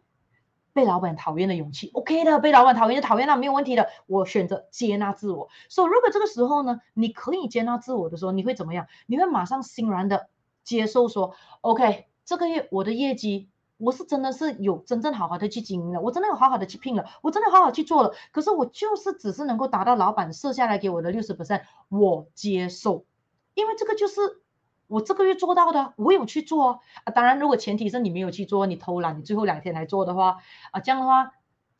[0.72, 3.88] 被老板讨厌的勇气，OK 的，被老板讨厌就讨厌了，没有问题的。
[4.06, 5.48] 我选择接纳自我。
[5.68, 8.88] 所以如果这个时候呢，你可以接纳自我的时候，你会怎么样？
[9.06, 10.28] 你会马上欣然的
[10.64, 13.50] 接受说，OK，这个月我的业绩。
[13.78, 18.12] 我是真的是有真正好好的去经营了，我真的有好好的去拼了，我真的好好去做了。
[18.32, 23.04] 可是我就是只是能够达到老板设下来给我的六十 percent，我接受，
[23.54, 24.20] 因为这个就是
[24.88, 27.12] 我这个月做到的，我有去做啊。
[27.14, 30.38] 当然，如果前提是你没有去做，你偷懒，你最后两天来做的话
[30.72, 31.32] 啊，这样的话，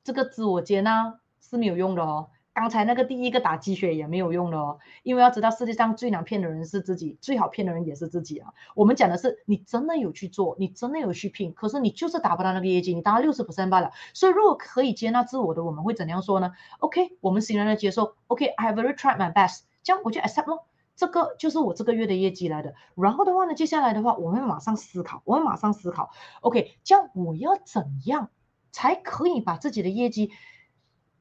[0.04, 2.30] 这个自我接纳是没有用的哦。
[2.58, 8.52] 刚才那个第一个打鸡血也没有用的哦，因为要知道世界上最难骗的人是自己，最好骗的人也是自己啊。
[8.74, 13.92] 我们讲的是你真的有去做，你真的有去拼，可是你就是达不到那个业绩，你达到六十 percent 罢了。
[14.12, 16.50] 所以如果可以接纳自我的，我们会怎样说呢
[16.80, 18.16] ？OK，我们欣然的接受。
[18.26, 20.64] OK，I have a really tried my best，这样我就 accept 咯，
[20.96, 22.74] 这个就是我这个月的业绩来的。
[22.96, 26.10] 然后的话呢，接下来的话，我们马上思考，我们马上思考。
[26.40, 28.30] OK，这样我要怎样
[28.72, 30.32] 才可以把自己的业绩？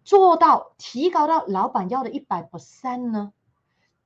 [0.07, 3.33] 做到提高到老板要的一百 percent 呢？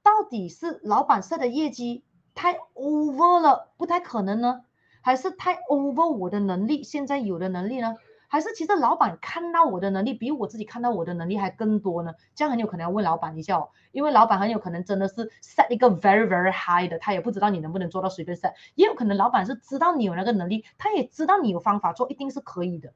[0.02, 4.64] 到底是老板设的业绩太 over 了，不太可能呢？
[5.02, 7.98] 还是太 over 我的能力现在有的能力呢？
[8.28, 12.16] 还是其实老板看到我的能力比我自己看到我的能力还更多呢？
[12.34, 22.92] 这样很有可能要问老板一下哦，因为老板很有可能真的是 set 一个 very very high 的，他也不知道你能不能做到随便 set，也有可能老板是知道你有那个能力，他也知道你有方法做，一定是可以的，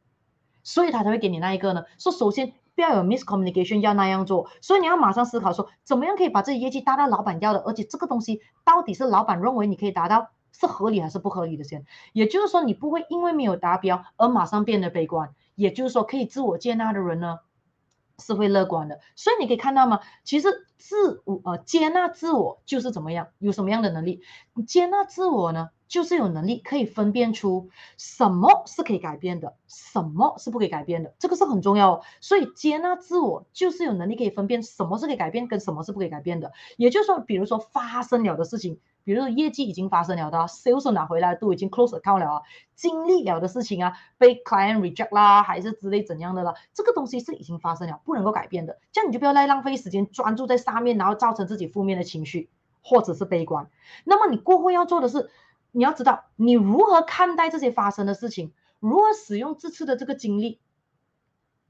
[0.64, 1.84] 所以他才会给你那一个呢。
[2.00, 2.54] 说首先。
[2.76, 11.86] 不要有 miscommunication，要那样做，所以你要马上思考说，怎么样可以把这业绩达到老板要的，而且这个东西到底是老板认为你可以达到，是合理还是不合理的先。
[12.14, 15.34] 也就是说，你不会因为没有达标而马上变得悲观。
[15.56, 17.40] 也就是说，可以自我接纳的人呢，
[18.20, 19.00] 是会乐观的。
[19.16, 20.02] 所以你可以看到吗？
[20.26, 24.22] 其实自我呃接纳自我就是怎么样，有什么样的能力？
[24.68, 32.02] 接纳自我呢，就是有能力可以分辨出什么是可以改变的，什么是不可以改变的，这个是很重要哦。
[32.22, 36.52] 所以接纳自我就是有能力可以分辨什么是可以改变，跟什么是不可以改变的。
[36.78, 42.42] 也就是说，比如说发生了的事情，比如说业绩已经发生了的，sales 拿回来都已经 close account 了啊，
[42.76, 48.80] 经历了的事情啊，被 client reject 啦，还是之类怎样的啦，这个东西是已经发生了，不能够改变的。
[48.92, 52.50] 这样你就不要再浪费时间专注在上面，然后造成自己负面的情绪
[52.82, 53.70] 或者是悲观。
[54.04, 55.30] 那么你过后要做的是。
[55.76, 60.62] 你要知道，你如何看待这些发生的事情，如何使用这次的这个经历，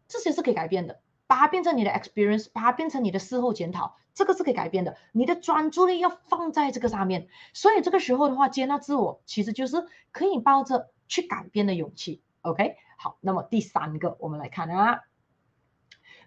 [0.07, 1.01] 这些是可以改变的。
[1.25, 4.95] 把它变成你的 experience，把它变成你的事后检讨，这个是可以改变的。
[5.11, 7.29] 你的专注力要放在这个上面。
[7.51, 12.21] 所以这个时候的话，接纳自我其实就是可以抱着去改变的勇气。
[12.41, 14.99] OK，好，那么第三个我们来看啊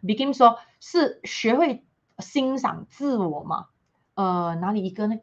[0.02, 1.86] ，Begin 说是学会
[2.18, 3.68] 欣赏自我嘛？
[4.14, 5.20] 呃，哪里一个呢？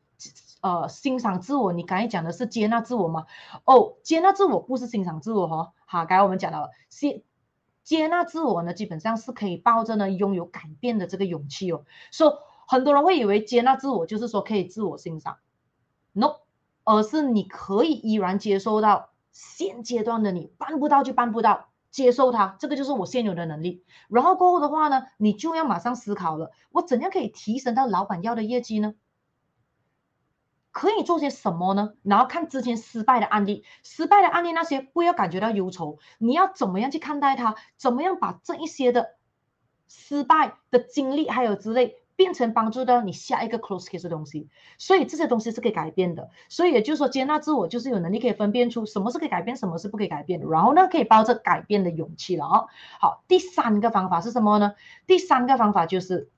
[0.66, 3.28] 呃，欣赏自我，你刚才讲的是接纳自我吗？
[3.66, 5.74] 哦，接纳自我不是欣赏自我、哦。
[5.86, 7.24] 好，刚才我们讲到了，接
[7.84, 11.86] 接纳自我呢，基本上是可以抱着呢拥有改变的这个勇气哦。
[12.10, 12.34] 所以
[12.68, 15.38] 很多人会以为接纳自我就是说可以自我欣赏
[16.14, 16.38] ，no，
[16.84, 23.84] 而是你可以依然接受到现阶段的你办不到就办不到，接受它，这个就是我现有的能力。
[24.08, 28.96] 然后过后的话呢，你就要马上思考了，我怎样可以提升到老板要的业绩呢？
[30.76, 31.94] 可以做些什么呢？
[32.04, 37.56] 然后看之前失败的案例，失败的案例那些不要感觉到忧愁，你要怎么样去看待它？
[37.78, 39.16] 怎么样把这一些的
[39.88, 44.50] 失败的经历还有之类变成帮助到你下一个 close case 的东西？
[44.78, 46.30] 所以这些东西是可以改变的。
[46.50, 50.46] 所以也就是说，接纳自我就是有能力可以分辨出什么是可以改变，什么是不可以改变的。
[50.48, 52.68] 然后呢，可以抱着改变的勇气了哦。
[53.00, 54.76] 好，第三个方法是什么呢？
[55.08, 56.30] 第三个方法就是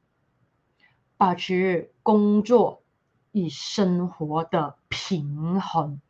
[1.18, 2.84] 保持工作
[3.38, 6.02] 与生活的平衡，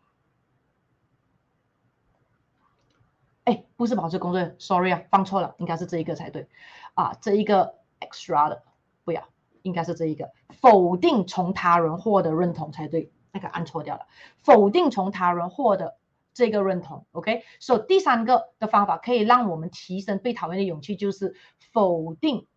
[3.43, 6.47] 哎，不是保持工作，sorry 啊，放错了，应该是这一个才对。
[6.93, 8.63] 啊，这一个 extra 的
[9.03, 9.27] 不要，
[9.61, 10.31] 应该是这一个。
[10.61, 14.07] 否定从他人获得认同才对，那个按错掉了，
[14.37, 15.97] 否定从他人获得
[16.33, 21.35] 这个认同，OK，所以第三个的方法可以让我们提升被讨厌的勇气，就是
[21.73, 22.47] 否定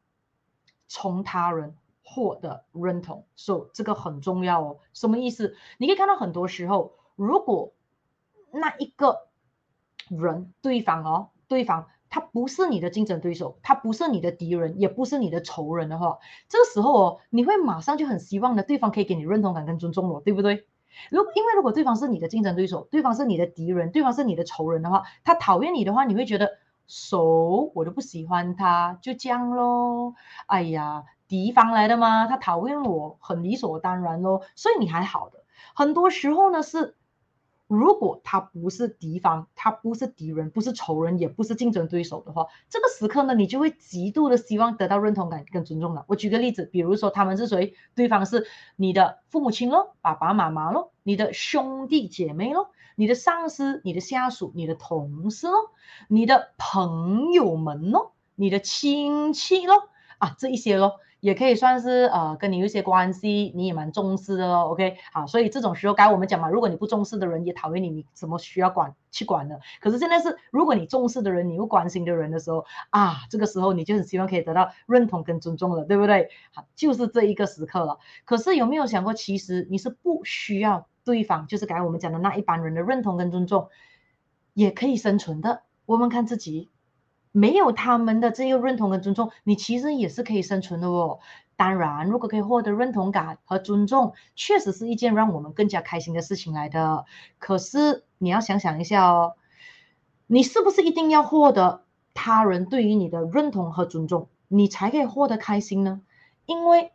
[0.87, 1.77] 从他人。
[2.13, 4.79] 获得认同，所以这个很重要哦。
[4.93, 5.55] 什么意思？
[5.79, 7.73] 你可以看到很多时候，如果
[8.51, 9.29] 那一个
[10.09, 20.67] 人对方哦，对方他不是你的竞争对手，他不是你的敌人，也不是你的仇人的话，这个时候哦，你会马上就很希望的对方可以给你认同感跟尊重我，对不对？
[21.13, 26.59] 如因为如果对方是你的竞争对手，对方是你的敌人，对方是你的仇人的话，他讨厌你的话，你会觉得，
[26.89, 30.17] 熟我都不喜欢他，就这样咯。
[30.47, 31.05] 哎呀。
[31.31, 32.27] 敌方来的吗？
[32.27, 34.43] 他讨厌我，很理所当然咯。
[34.57, 35.45] 所以你还好的。
[35.77, 36.97] 很多时候呢，是
[37.69, 46.05] 如果他不是敌方，他不是敌人，不是仇人，也不是竞争对手的话，这个时刻呢，你就会极度的希望得到认同感跟尊重了。
[46.09, 47.75] 我举个例子，比如说他们是谁？
[47.95, 55.71] 对方是你的父母亲咯，爸爸妈妈咯，你的兄弟姐妹咯，你的上司、你的下属、你的同事咯，
[56.09, 60.99] 你的朋友们咯，你的亲戚咯，啊，这一些咯。
[61.21, 64.69] 也可以算是呃跟你有一些关系，你也蛮重视的哦。
[64.71, 69.57] OK，好，所以这种时候该我们讲嘛，如果你不重视的人也讨厌你，你怎么需要管去管呢？
[69.81, 76.31] 可是现在是，如果你重视的人，你又关心的人的时候啊，这个时候你就很希望可以得到认同跟尊重了，对不对？
[76.55, 77.99] 好，就是这一个时刻了。
[78.25, 83.69] 可是有没有想过，其实你是不需要对方，就是刚才我们讲的那一般人的认同跟尊重，
[84.55, 85.63] 也可以生存的。
[85.85, 86.71] 我们看自己。
[87.33, 91.21] 没有他们的这个认同跟尊重，你其实也是可以生存的哦。
[91.57, 97.05] 当然，如果可以获得认同感和尊重，确实是一件让我们更加开心的事情来的。
[97.39, 99.35] 可是你要想想一下哦，
[100.27, 106.01] 你是不是一定要获得他人对于你的认同和尊重，你才可以获得开心呢？
[106.47, 106.93] 因为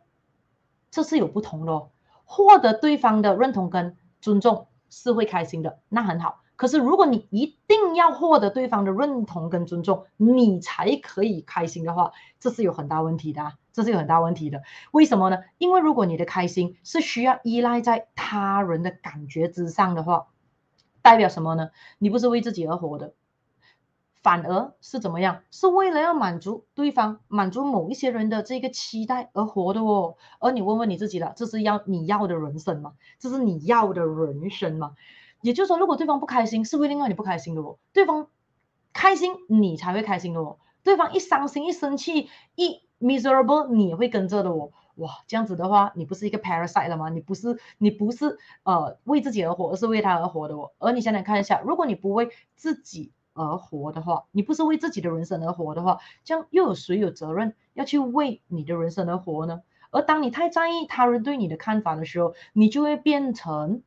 [0.90, 1.90] 这是有不同的哦。
[2.24, 6.40] 获得对方的认同跟尊重是会开心的，那很好。
[6.56, 14.62] 可是，如果你一定要获得对方的认同跟尊重，你才可以开心的话，这是有很大问题的，这是有很大问题的。
[14.90, 15.38] 为什么呢？
[15.58, 20.28] 因为如果你的开心是需要依赖在他人的感觉之上的话，
[21.02, 21.68] 代表什么呢？
[21.98, 23.12] 你不是为自己而活的，
[24.22, 25.42] 反而是怎么样？
[25.50, 30.16] 是为了要满足对方、满足某一些人的这个期待而活的哦。
[30.40, 32.94] 而你问问你自己了，这是要你要的人生吗？
[33.18, 34.94] 这是你要的人生吗？
[35.40, 37.78] 也就是说，如果对方不开心，是会令到你不开心的哦。
[37.92, 38.28] 对方
[38.92, 40.58] 开心，你才会开心的哦。
[40.82, 44.70] 对方一伤心、一生气、一 miserable，你也会跟着的哦。
[44.96, 47.08] 哇，这样子的话，你不是一个 parasite 了吗？
[47.10, 50.72] 你不是，你不是呃为自己而活，而是为他而活的哦。
[50.78, 59.60] 而你想想看一下，如果你不为自己而活的话，你不是为自己的人生而活的话，这样又有谁有责任要去为你的人生而活呢？
[59.90, 63.82] 而当你太在意他人对你的看法的时候，你就会变成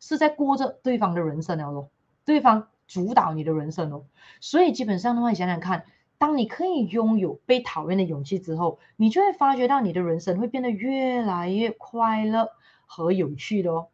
[0.00, 1.90] 是在过着对方的人生了咯，
[2.24, 4.04] 对方主导你的人生哦。
[4.40, 5.84] 所以基本上的话，你想想看。
[6.18, 12.50] 当你可以拥有被讨厌的勇气之后，你就会发觉到你的人生会变得越来越快乐
[12.84, 13.88] 和有趣的哦。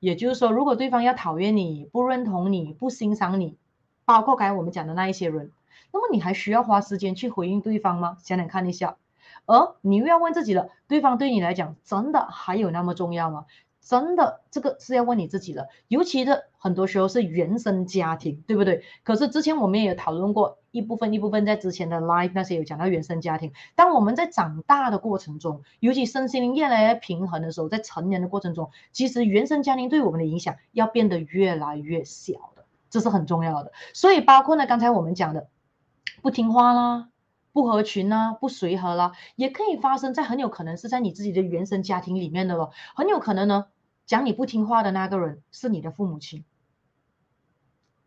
[0.00, 3.58] 也就是说，如果对方要讨厌你、不认同你、不欣赏你，
[4.06, 5.52] 包括刚才我们讲的那一些人，
[5.92, 8.16] 那么你还需要花时间去回应对方吗？
[8.22, 8.96] 想想看一下。
[9.44, 13.44] 而你又要问自己了，对方对你来讲真的还有那么重要吗？
[13.88, 18.82] 真的，这个是要问你自己的，尤其的很多时候是原生家庭，对不对？
[19.04, 23.52] 可是之前我们也有讨论过一部分一部分，在之前的 live 那些有讲到原生家庭。
[23.76, 33.70] 当我们在长大的过程中，尤其身心灵越来越平衡的时候，在成年的过程中，其实原生家庭对我们的影响要变得越来越小的，这是很重要的。
[33.94, 35.46] 所以包括呢，刚才我们讲的
[36.22, 37.08] 不听话啦。
[37.52, 42.70] 不合群啊，不随和啦，也可以发生在很有可能是在你自己的原生家庭里面的咯。
[42.94, 43.68] 很有可能呢，
[44.06, 46.44] 讲你不听话的那个人是你的父母亲，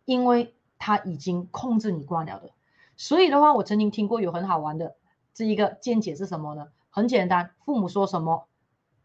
[0.05, 2.51] 因为他已经控制你惯了的。
[2.97, 4.95] 所以的话，我曾经听过有很好玩的
[5.33, 6.69] 这一个见解是什么呢？
[6.89, 8.47] 很简单，父母说什么，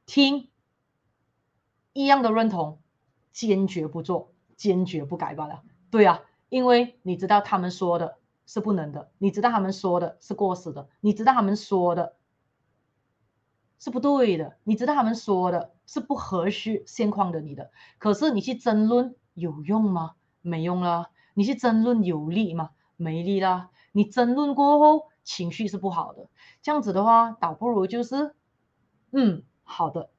[0.07, 0.49] 听，
[1.92, 2.80] 一样的认同，
[3.32, 5.62] 坚决不做，坚决不改罢了。
[5.90, 8.18] 对啊，因为你知道他们说的。
[8.47, 12.14] 是不能的，你知道他们说的是过时的，你知道他们说的
[13.78, 20.12] 是不对的，你知道他们说的是不合适现况的你的，可是你去争论有用吗？
[20.43, 21.11] 没用啦。
[21.35, 22.70] 你去争论有利吗？
[22.97, 23.70] 没利啦。
[23.93, 26.28] 你争论过后情绪是不好的，
[26.62, 28.35] 这样子的话，倒不如就是，
[29.12, 30.11] 嗯，好的，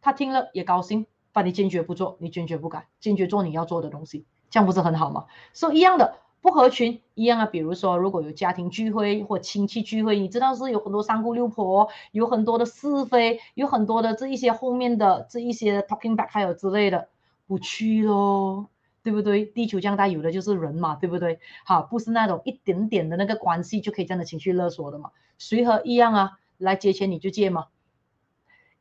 [0.00, 5.26] 他听了也高兴，但你坚决不做，你坚决不改，坚决做你要做的东西，这样不是很好吗？
[5.52, 6.18] 所、so, 一样的。
[6.40, 17.08] 不合群一样啊，比如说，如果有家庭聚会或亲戚聚会，你知道是有很多三姑六婆，有很多的是非，有很多的这一些后面的这一些 talking back 还有之类的，
[17.48, 18.68] 不去咯，
[19.02, 19.44] 对不对？
[19.44, 21.40] 地球这样大，有的就是人嘛，对不对？
[21.64, 25.10] 好，不是那种一点点的那个关系就可以这样的情绪勒索的嘛。
[25.38, 27.66] 随和一样啊，来借钱你就借嘛，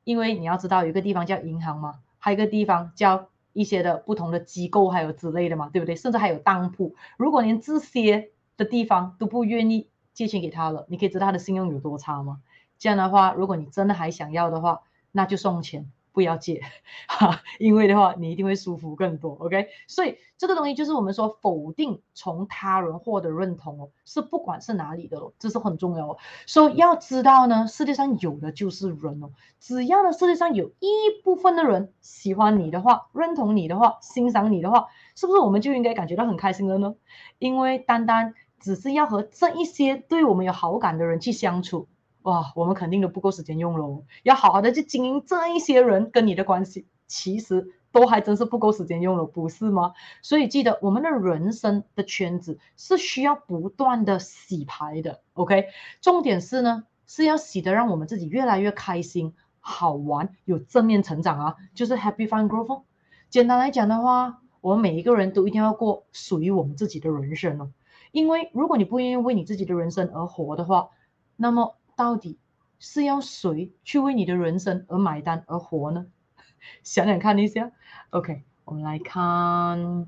[0.03, 3.29] 因为你要知道有一个地方叫银行嘛，还有一个地方叫。
[3.57, 5.95] 一些的不同的机构还有之类的嘛，对不对？
[5.95, 12.39] 甚至还有当铺，如果连这些的地方都不愿意借钱给他了，你可以知道他的信用有多差吗？
[12.77, 14.81] 这样的话，如果你真的还想要的话，
[15.11, 15.91] 那就送钱。
[16.17, 16.63] 不要借，
[17.07, 19.67] 哈，因为的话你一定会舒服更多，OK？
[19.87, 26.17] 所以这个东西就是我们说否定从他人获得认同哦，是不管是哪里的哦，这是很重要哦。
[26.47, 36.95] 所以要知道呢，世界上有的就是人哦，只要呢世界上有一部分的人喜欢你的话，认同你的话，欣赏你的话，是不是我们就应该感觉到很开心了呢？
[37.37, 41.87] 因为单单只是要和这一些对我们有好感的人去相处。
[42.23, 49.93] 哇，我们肯定都不够时间用喽，要好好的去经营这一些人跟你的关系，其实都还真是不够时间用了，不是吗？
[50.21, 55.67] 所以记得我们的人生的圈子是需要不断的洗牌的，OK？
[56.01, 62.81] 重点是呢，是要洗得让我们自己越来越开心、好玩、有正面成长啊，就是 Happy Fun Growth。
[63.29, 67.71] 简单来讲的话，我们每一个人都一定要过属于我们自己的人生哦，
[68.11, 70.89] 因为如果你不愿意为你自己的人生而活的话，
[71.37, 71.76] 那么。
[71.97, 72.37] 到底
[72.79, 76.05] 是要谁去为你的人生而买单而活呢？
[76.83, 77.71] 想想看一下。
[78.11, 80.07] OK，我们来看。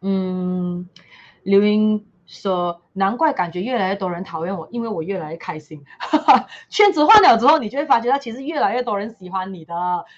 [0.00, 0.88] 嗯，
[1.42, 5.84] 刘英说：“难怪感觉越来越多人讨厌我，因为我越来越开心。
[6.70, 9.74] ”圈子换了之后，你就会发觉到其实越来越多人喜欢你的，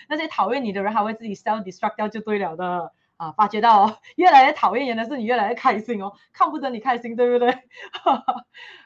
[0.09, 3.33] 那些讨厌你的人还会自己 self destruct 掉就对了的啊！
[3.33, 7.51] 发觉到， 越来越讨厌人的是你越来越开心哦，看不得你开心，对不对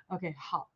[0.09, 0.69] ？OK，好。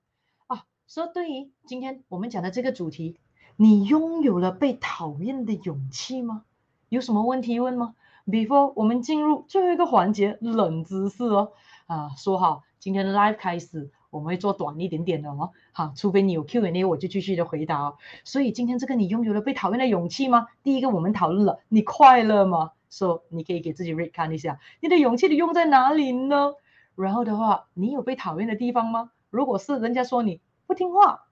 [0.88, 3.18] 说对于今天我们讲的这个主题，
[3.56, 6.44] 你拥有了被讨厌的勇气吗？
[6.88, 7.94] 有什么问题问吗
[8.26, 11.52] ？Before 我们进入最后一个环节，冷知识哦。
[11.88, 15.50] 啊，说好今天的 live 开始，我们会做短一点点的哦。
[15.72, 17.98] 好，除非你有 Q&A，我就继续的回答哦。
[18.24, 20.48] 所以今天这个你拥有了被讨厌的勇气吗？
[20.62, 22.72] 第一个我们讨论了，你快乐吗？
[22.88, 26.54] 说、so, 你可以给自己 rate 看一下，你的勇气你用在哪里呢？
[26.94, 29.10] 然后的话，你有被讨厌的地方吗？
[29.28, 30.40] 如果是人家说你。
[30.68, 31.24] 不听话、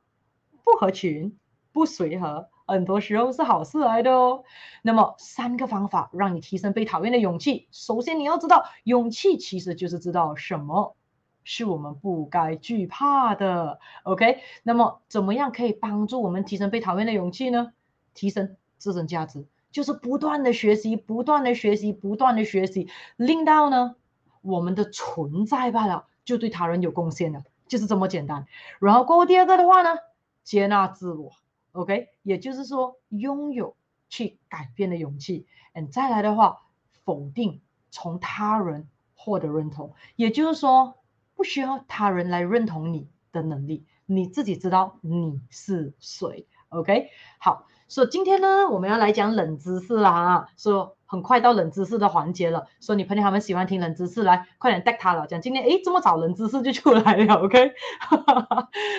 [0.64, 1.38] 不合群、
[1.70, 4.44] 不随和，很多时候是好事来的哦。
[4.80, 7.68] 那么三个方法让你提升被讨厌的勇气。
[7.70, 10.96] 首先，你要知道，勇气其实就是知道什么
[11.44, 13.78] 是我们不该惧怕的。
[14.04, 17.74] OK，那么怎么样可以帮助我们提升被讨厌的勇气呢？
[18.14, 23.96] 提升自身价值，就是不断的学习，不断的学习，不断的学习，令到呢
[24.40, 28.47] 我们的存在罢了，就对他人有贡献了，就是这么简单。
[28.80, 29.98] 然后过后第二个的话呢，
[30.43, 31.32] 接纳自我
[31.72, 33.76] ，OK，也就是说拥有
[34.09, 35.47] 去改变的勇气。
[35.72, 36.62] 嗯，再来的话，
[37.05, 37.60] 否定
[37.90, 40.94] 从他人获得认同，也就是说
[41.34, 47.66] 不需要他人来认同你的能力，你自己知道你是谁，OK，好。
[47.88, 50.48] 所以今天呢，我们要来讲冷知识啦！
[50.56, 52.66] 说很快到冷知识的环节了。
[52.80, 55.26] 说你朋友他们喜欢听冷知识，来快点带他了。
[55.26, 57.72] 讲今天诶，这么早冷知识就出来了，OK？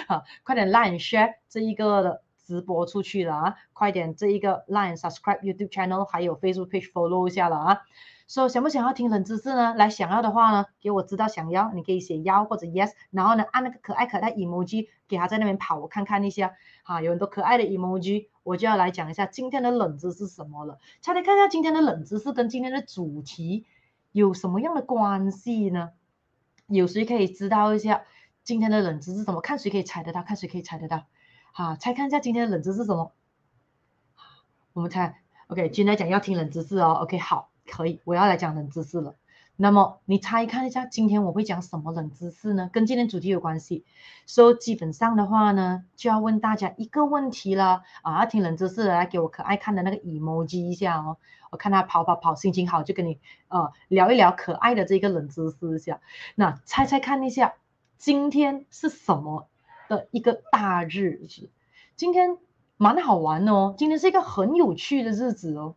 [0.08, 3.56] 好， 快点 Line share 这一个的直播出去了啊！
[3.74, 7.82] 快点这一个 Line subscribe YouTube channel，还有 Facebook page follow 一下了啊！
[8.28, 9.74] 说、想不想要听冷知识呢？
[9.76, 16.54] 来，想要的话呢，给我知道想要，你可以写要或者 yes，然后呢，按那个可爱可爱 emoji，给他在那边跑，我看看一下。
[16.84, 20.78] 哈，有很多可爱的 emoji，我就要来讲一下今天的冷知识什么了。
[21.06, 23.66] 大家看一下今天的冷知识跟今天的主题
[24.12, 25.92] 有什么样的关系呢？
[26.68, 28.04] 有谁可以知道一下
[28.44, 29.40] 今天的冷知识怎么？
[29.40, 31.06] 看谁可以猜得到，看谁可以猜得到。
[31.54, 33.14] 好，猜看一下今天的冷知识是什么？
[34.74, 37.00] 我们猜，OK，今天讲要听冷知识哦。
[37.02, 37.50] OK，好。
[37.70, 39.16] 可以，我要来讲冷知识了。
[39.60, 42.70] 那么你猜看一下，今天我会讲什么冷知识呢？
[42.72, 43.86] 跟今天主题有关系。
[44.28, 48.20] 所以基本上的话呢，就要问大家一个问题了啊！
[48.20, 51.18] 要听冷知识的，来给我可爱看的那个 emoji 一下哦。
[51.50, 56.02] 我看他跑跑跑，心情好就跟你呃聊一聊可爱的这个冷知识一下。
[56.36, 57.56] 那猜猜看一下，
[57.98, 59.50] 今天是什么
[59.90, 61.50] 的一个大日子？
[61.96, 62.38] 今天
[62.78, 65.74] 蛮好玩哦，今天是一个很有趣的日子哦，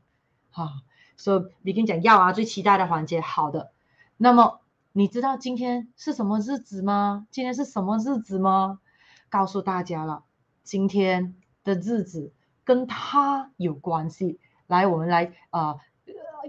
[0.52, 0.82] 啊。
[1.20, 3.70] 所以你跟你讲要啊，最期待的环节，好的。
[4.16, 4.60] 那么
[4.92, 7.26] 你知道今天是什么日子吗？
[7.30, 8.80] 今天是什么日子吗？
[9.28, 10.24] 告诉大家了，
[10.64, 12.32] 今天的日子
[12.64, 14.40] 跟他有关系。
[14.66, 15.80] 来，我们来啊、呃，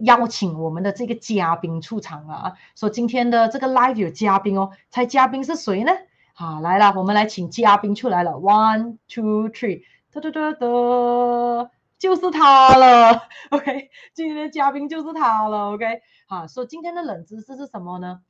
[0.03, 2.53] 邀请我们的这个嘉宾出场啊。
[2.76, 5.91] 说今天的这个 live 有嘉宾哦，猜嘉宾是谁呢？
[6.34, 8.31] 好，来了，我们来请嘉宾出来了。
[8.31, 11.72] One, two, three，哒哒哒哒。
[12.02, 18.22] 就是他了， OK，今天的嘉宾就是他了，OK，好，所以今天的冷知识是什么呢？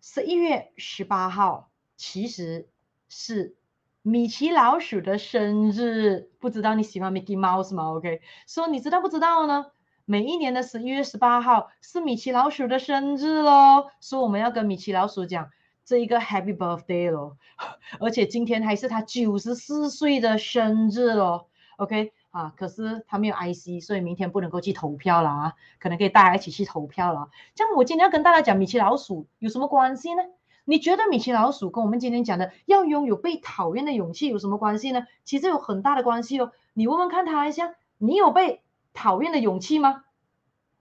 [0.00, 2.68] 十一月十八号其实
[3.08, 3.54] 是
[4.02, 9.66] 米奇老鼠的生日，不知道你喜欢 Mickey Mouse 吗？OK，说你知道不知道呢？
[10.04, 15.50] 每一年的十一月十八号是米奇老鼠的生日喽，所以我们要跟米奇老鼠讲
[15.84, 17.36] 这一个 Happy Birthday 喽，
[18.00, 21.46] 而且今天还是他九十四岁的生日喽。
[21.80, 27.30] OK 啊，可是他没有 IC，所以明天不能够去投票了啊，可能可以大家一起去投票了。
[27.54, 30.22] 这样我今天要跟大家讲米奇老鼠有什么关系呢？
[30.66, 35.06] 你觉得米奇老鼠跟我们今天讲的要拥有被讨厌的勇气有什么关系呢？
[35.24, 36.52] 其实有很大的关系哦。
[36.74, 38.60] 你问问看他一下，你有被
[38.92, 40.04] 讨厌的勇气吗？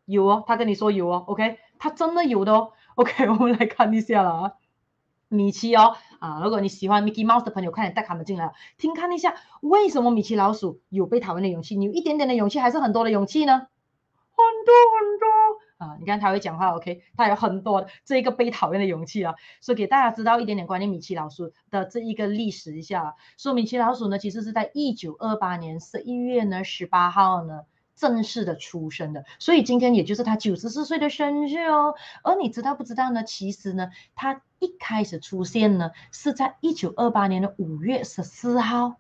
[0.04, 1.24] 有哦，他跟你说有哦。
[1.28, 2.74] OK，他真的有的哦。
[2.96, 4.54] OK，我们来看一下了啊。
[5.30, 11.76] 米奇哦，啊，如果你喜欢 Mickey Mouse 的朋友，快点带他们进来，听看一下为什么米奇老鼠有被讨厌的勇气？
[11.78, 13.54] 你有一点点的勇气，还是很多的勇气呢？
[14.40, 15.98] 很多很多啊！
[16.00, 23.16] 你看他会讲话，OK，他有很多的这一个被讨厌的勇气啊，所以给大家知道一点点关于米奇老鼠的这一个历史一下。
[23.38, 27.62] 说米奇老鼠呢，其实是在一九二八年十一月呢十八号呢。
[28.00, 31.96] 正式的出生的，所以今天也就是他九十四岁的生日哦。
[32.24, 33.26] 而你知道不知道呢？
[33.26, 38.96] 其实呢，他一开始出现呢是在一九二八年的五月十四号，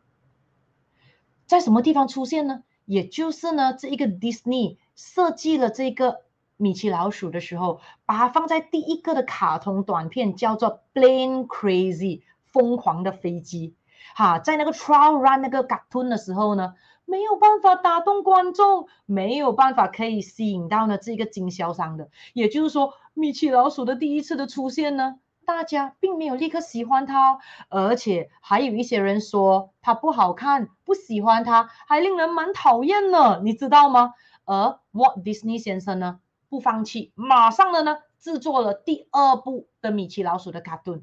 [1.45, 2.63] 在什么地方出现呢？
[2.83, 6.25] 也就是呢，这一个 Disney 设计了这个
[6.57, 13.75] 米奇老鼠的时候，把它放在第一个的卡通短片叫做 Plane Crazy 疯狂的飞机，
[14.13, 16.73] 哈，在那个 Trial Run 那个 cartoon 的时候呢。
[17.09, 34.13] 没有办法打动观众，没有办法可以吸引到呢这个经销商的，也就是说，米奇老鼠的第一次的出现呢，大家并没有立刻喜欢它，而且还有一些人说它不好看，不喜欢它，还令人蛮讨厌呢，你知道吗？
[34.45, 41.01] 而 Walt Disney 先生呢，不放弃，马上的呢制作了第二部的米奇老鼠的卡通，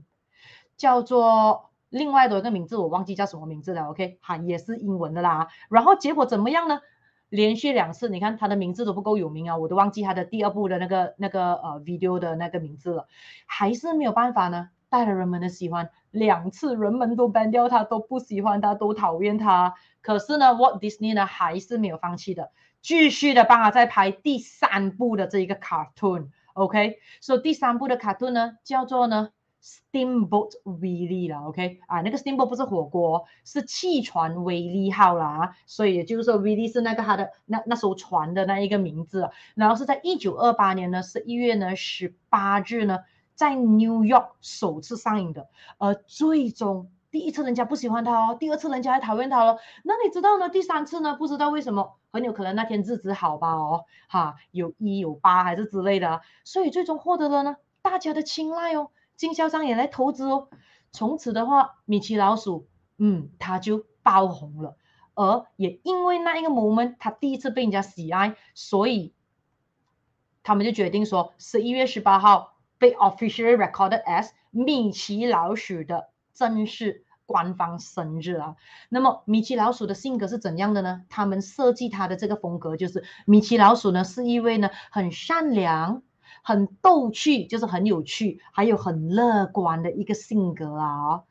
[0.77, 1.66] 叫做。
[1.89, 5.49] 另外的一个名字我忘记叫什么名字了，OK，哈，也是英文的啦。
[5.71, 6.81] 然后结果怎么样呢？
[7.29, 13.09] 连续两次，你看他的名字都不够有名啊，我都忘记他的第二部的那个那个呃 video 的那个名字了，
[13.47, 15.91] 还是没有办法呢，带了人们的喜欢。
[16.13, 19.75] 两次人们都 ban 掉他，都不喜欢他，都讨厌他。
[20.03, 26.29] 可是呢，What Disney 呢还是没有放弃的，继续的帮他再拍第三部的这一个 cartoon。
[26.55, 29.31] OK，所以第三部的卡通呢叫做呢
[29.63, 43.01] Steamboat Willie 啦，OK 啊，那个 Steamboat 不是火锅，是汽船威利号啦，所以也就是说 w i l l i 是那个他的那那艘船的那一个名字，然后是在一九二八年呢十一月呢十八日呢
[43.35, 46.91] 在 New York 首次上映的，而最终。
[47.09, 49.57] 第一次人家不喜欢他哦，第二次人家还讨厌他了。
[49.85, 50.51] 那你知道呢？
[50.51, 51.15] 第三次呢？
[51.15, 60.49] 不知道为什么，很有可能那天日子好吧哦，哈，有一有八还是之类的，所以最终获得了呢大家的青睐哦，经销商也来投资哦。
[60.93, 62.69] 从此的话，米奇老鼠，
[62.99, 64.77] 嗯，他就爆红了。
[65.15, 69.15] 而也因为那一个 moment，他第一次被人家喜爱，所以
[70.43, 77.05] 他们就决定说，十一月十八号被 officially recorded as 米奇老鼠的正式。
[77.29, 78.55] 官方生日啊，
[78.89, 81.03] 那么米奇老鼠的性格是怎样的呢？
[81.09, 86.05] 他们设计他的这个风格，就是米奇老鼠呢是一位呢很善良、
[86.47, 91.25] 很逗趣，就是很有趣，还有很乐观的一个性格啊。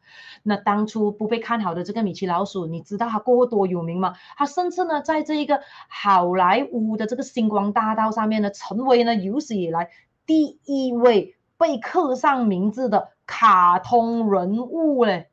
[0.44, 4.16] 那当初不被看好的这个米奇老鼠，你知道他过多有名吗？
[4.36, 9.90] 他甚至呢在这一个好莱坞的这个星光大道上面呢，成为呢有史以来
[10.26, 15.30] 第一位被刻上名字的卡通人物嘞。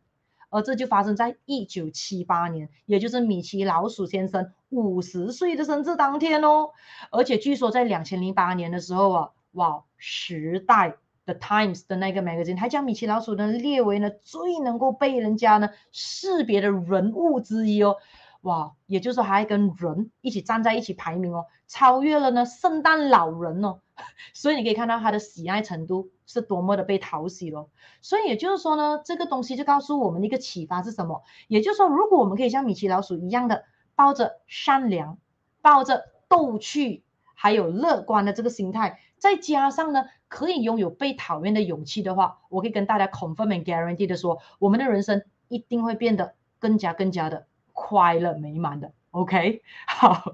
[0.48, 6.70] 而这就发生在一九七八年，也就是米奇老鼠先生五十岁的生日当天哦。
[7.10, 17.96] 而且据说在两千零八年的时候啊，哇，时代的 Times 的那个 magazine 还将米奇老鼠呢列为呢最能够被人家呢识别的人物之一哦。
[18.42, 23.80] 哇，也就是说还跟人一起站在一起排名哦，超越了呢圣诞老人哦。
[24.34, 27.70] 所以你可以看到他的喜爱程度是多么的被讨喜咯。
[28.00, 31.22] 所以也就是说呢，这个东西就告诉我们的一个启发是什么？
[31.46, 33.64] 也就是说，如果我们可以像米奇老鼠一样的
[33.94, 35.18] 抱着善良、
[35.60, 37.04] 抱着逗趣，
[37.34, 48.92] 还有乐观的这个心态，再加上呢，可以拥有被讨厌的勇气的话，我可以跟大家 confirm and guarantee 的说，我们的人生一定会变得更加更加的快乐美满的。
[49.12, 50.32] OK， 好，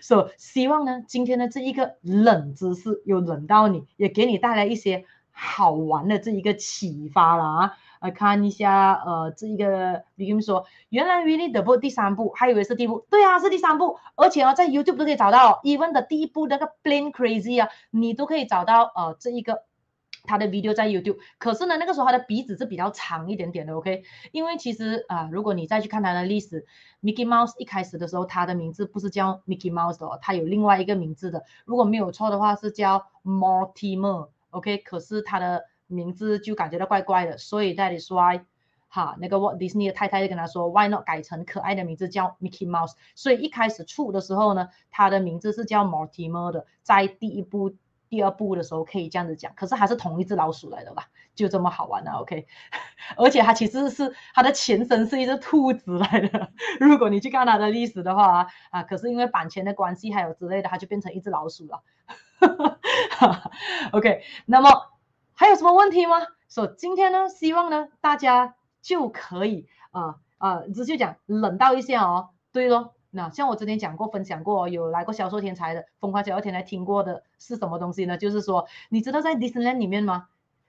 [0.00, 7.72] 所、so, 以希望呢，今天的这一个冷知识有冷到你，也给你带来一些好玩的这一个启发了啊！
[8.00, 19.62] 来看一下，呃，这一个，比如说，原来 Winnie the Pooh 第三部，还以为是第一部，对啊，是第三部，而且啊，在 YouTube 都可以找到，even 的第一部那个 Plain Crazy 啊，你都可以找到，呃，这一个。
[20.22, 24.02] 他的 video 在 YouTube，可是呢，那个时候他的鼻子是比较长一点点的，OK？
[24.32, 26.66] 因为其实啊，如果你再去看他的历史
[27.02, 34.76] ，Mickey Mouse 一开始的时候，他的名字不是叫 Mickey Mouse 的哦，他有另外一个名字的，如果没有错的话是叫 Mortimer，OK？
[34.78, 38.40] 可是他的名字就感觉到怪怪的，所以 that is why，
[38.88, 42.94] 哈，那个 Walt Disney 的太太就跟他说，Why not 改成可爱的名字叫 Mickey Mouse？
[43.14, 47.74] 所以一开始出的时候呢，他的名字是叫 Mortimer 的，在第一部。
[48.10, 51.06] 第二部的时候可以这样子讲，可是还是同一只老鼠来的吧，
[51.36, 52.44] 就这么好玩、啊、OK，
[53.16, 56.50] 而且它其实是它的前身是一只兔子来的。
[56.80, 61.84] 如果你去看它的历史的话啊，可是因为版权的关系还有之类的，它就变成一只老鼠了。
[63.92, 64.68] OK，那么
[65.40, 66.18] 还有什么问题吗？
[66.48, 72.28] 所、以今天呢，希望呢大家就可以啊啊，直接讲冷到一下哦。
[72.52, 72.92] 对咯。
[73.08, 78.18] 那像我之前讲过、分享过，有来过销售天才的疯狂销售天才听过的是什么东西呢？
[78.18, 80.28] 就是说，你知道在 Disneyland 里面吗？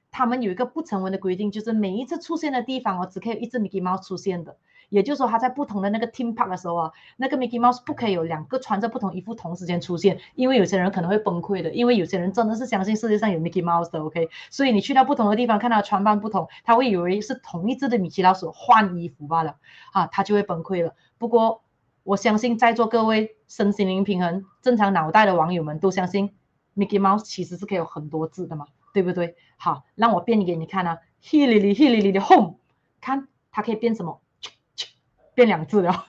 [0.09, 4.55] 他们有一个不成文的规定，就是每一次出现的地方哦，只可以有一只 Mickey Mouse 出现的。
[4.91, 14.03] 也就是说，他在不同的那个 Theme Park 的时候啊，那个 Mickey Mouse 不可以有两个穿着不同衣服同时间出现，因为有些人可能会崩溃的，因为有些人真的是相信世界上有 Mickey Mouse 的。
[14.03, 19.55] OK，所以你去到不同的地方，看到穿扮不同，他会以为是同一只的米奇老鼠换衣服罢了，
[19.93, 20.93] 啊，他就会崩溃了。
[21.17, 21.61] 不过，
[22.03, 26.33] 我相信在座各位身心灵平衡、正常脑袋的网友们都相信
[26.75, 29.37] ，Mickey Mouse 其实是可以有很多字的嘛，对不对？
[29.55, 32.55] 好，让我变给你看啊，He li li he li li home，
[32.99, 34.19] 看它可以变什么？
[35.33, 36.05] 变两字了，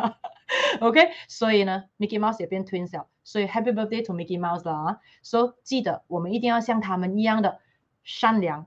[0.80, 4.98] OK，所以呢，Mickey Mouse 也变 twins 了，所以 Happy birthday to Mickey Mouse 了啊！
[5.22, 7.58] 所以记得我们一定要像他们一样的
[8.04, 8.66] 善良、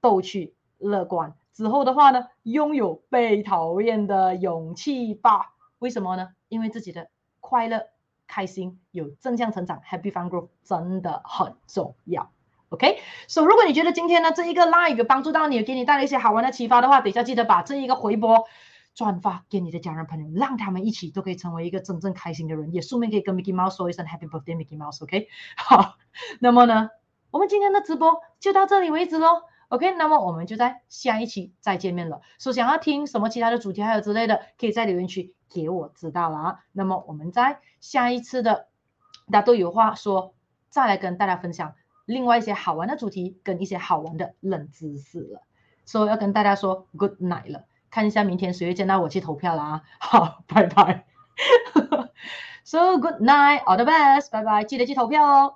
[0.00, 1.34] 逗趣、乐观。
[1.52, 5.54] 之后的话呢，拥有被讨厌的勇气吧。
[5.78, 6.30] 为什么呢？
[6.48, 7.08] 因为自己的
[7.40, 7.86] 快乐、
[8.26, 12.30] 开心、有正向成长，Happy Fun Growth 真的很重要。
[12.70, 18.44] OK，所、so, 以如果你觉得今天呢这一个 live 有帮助到你，给你带来一些好玩的启发的话，等一下记得把这一个回播
[18.98, 25.00] 转发给你的家人朋友，让他们一起都可以成为一个真正开心的人，也顺便可以跟 Mickey Mouse 说一声 Happy Birthday Mickey Mouse。
[25.04, 25.94] OK， 好，
[26.40, 26.90] 那么呢，
[27.30, 29.42] 我们今天的直播就到这里为止喽。
[29.68, 32.22] OK，那么我们就在下一期再见面了。
[32.40, 36.58] 说想要听什么其他的主题还有之类的，可以在留言区给我知道了啊。
[36.72, 38.66] 那么我们在下一次的
[39.30, 40.34] 大家都有话说，
[40.70, 45.42] 再来跟大家分享另外一些好玩的主题跟一些好玩的冷知识了。
[45.84, 49.82] 所以要跟大家说 good night 了，看一下明天谁会见到我去投票啦。
[49.98, 51.04] 好，拜拜。
[52.64, 55.54] So good night, all the best，拜拜，记得去投票哦。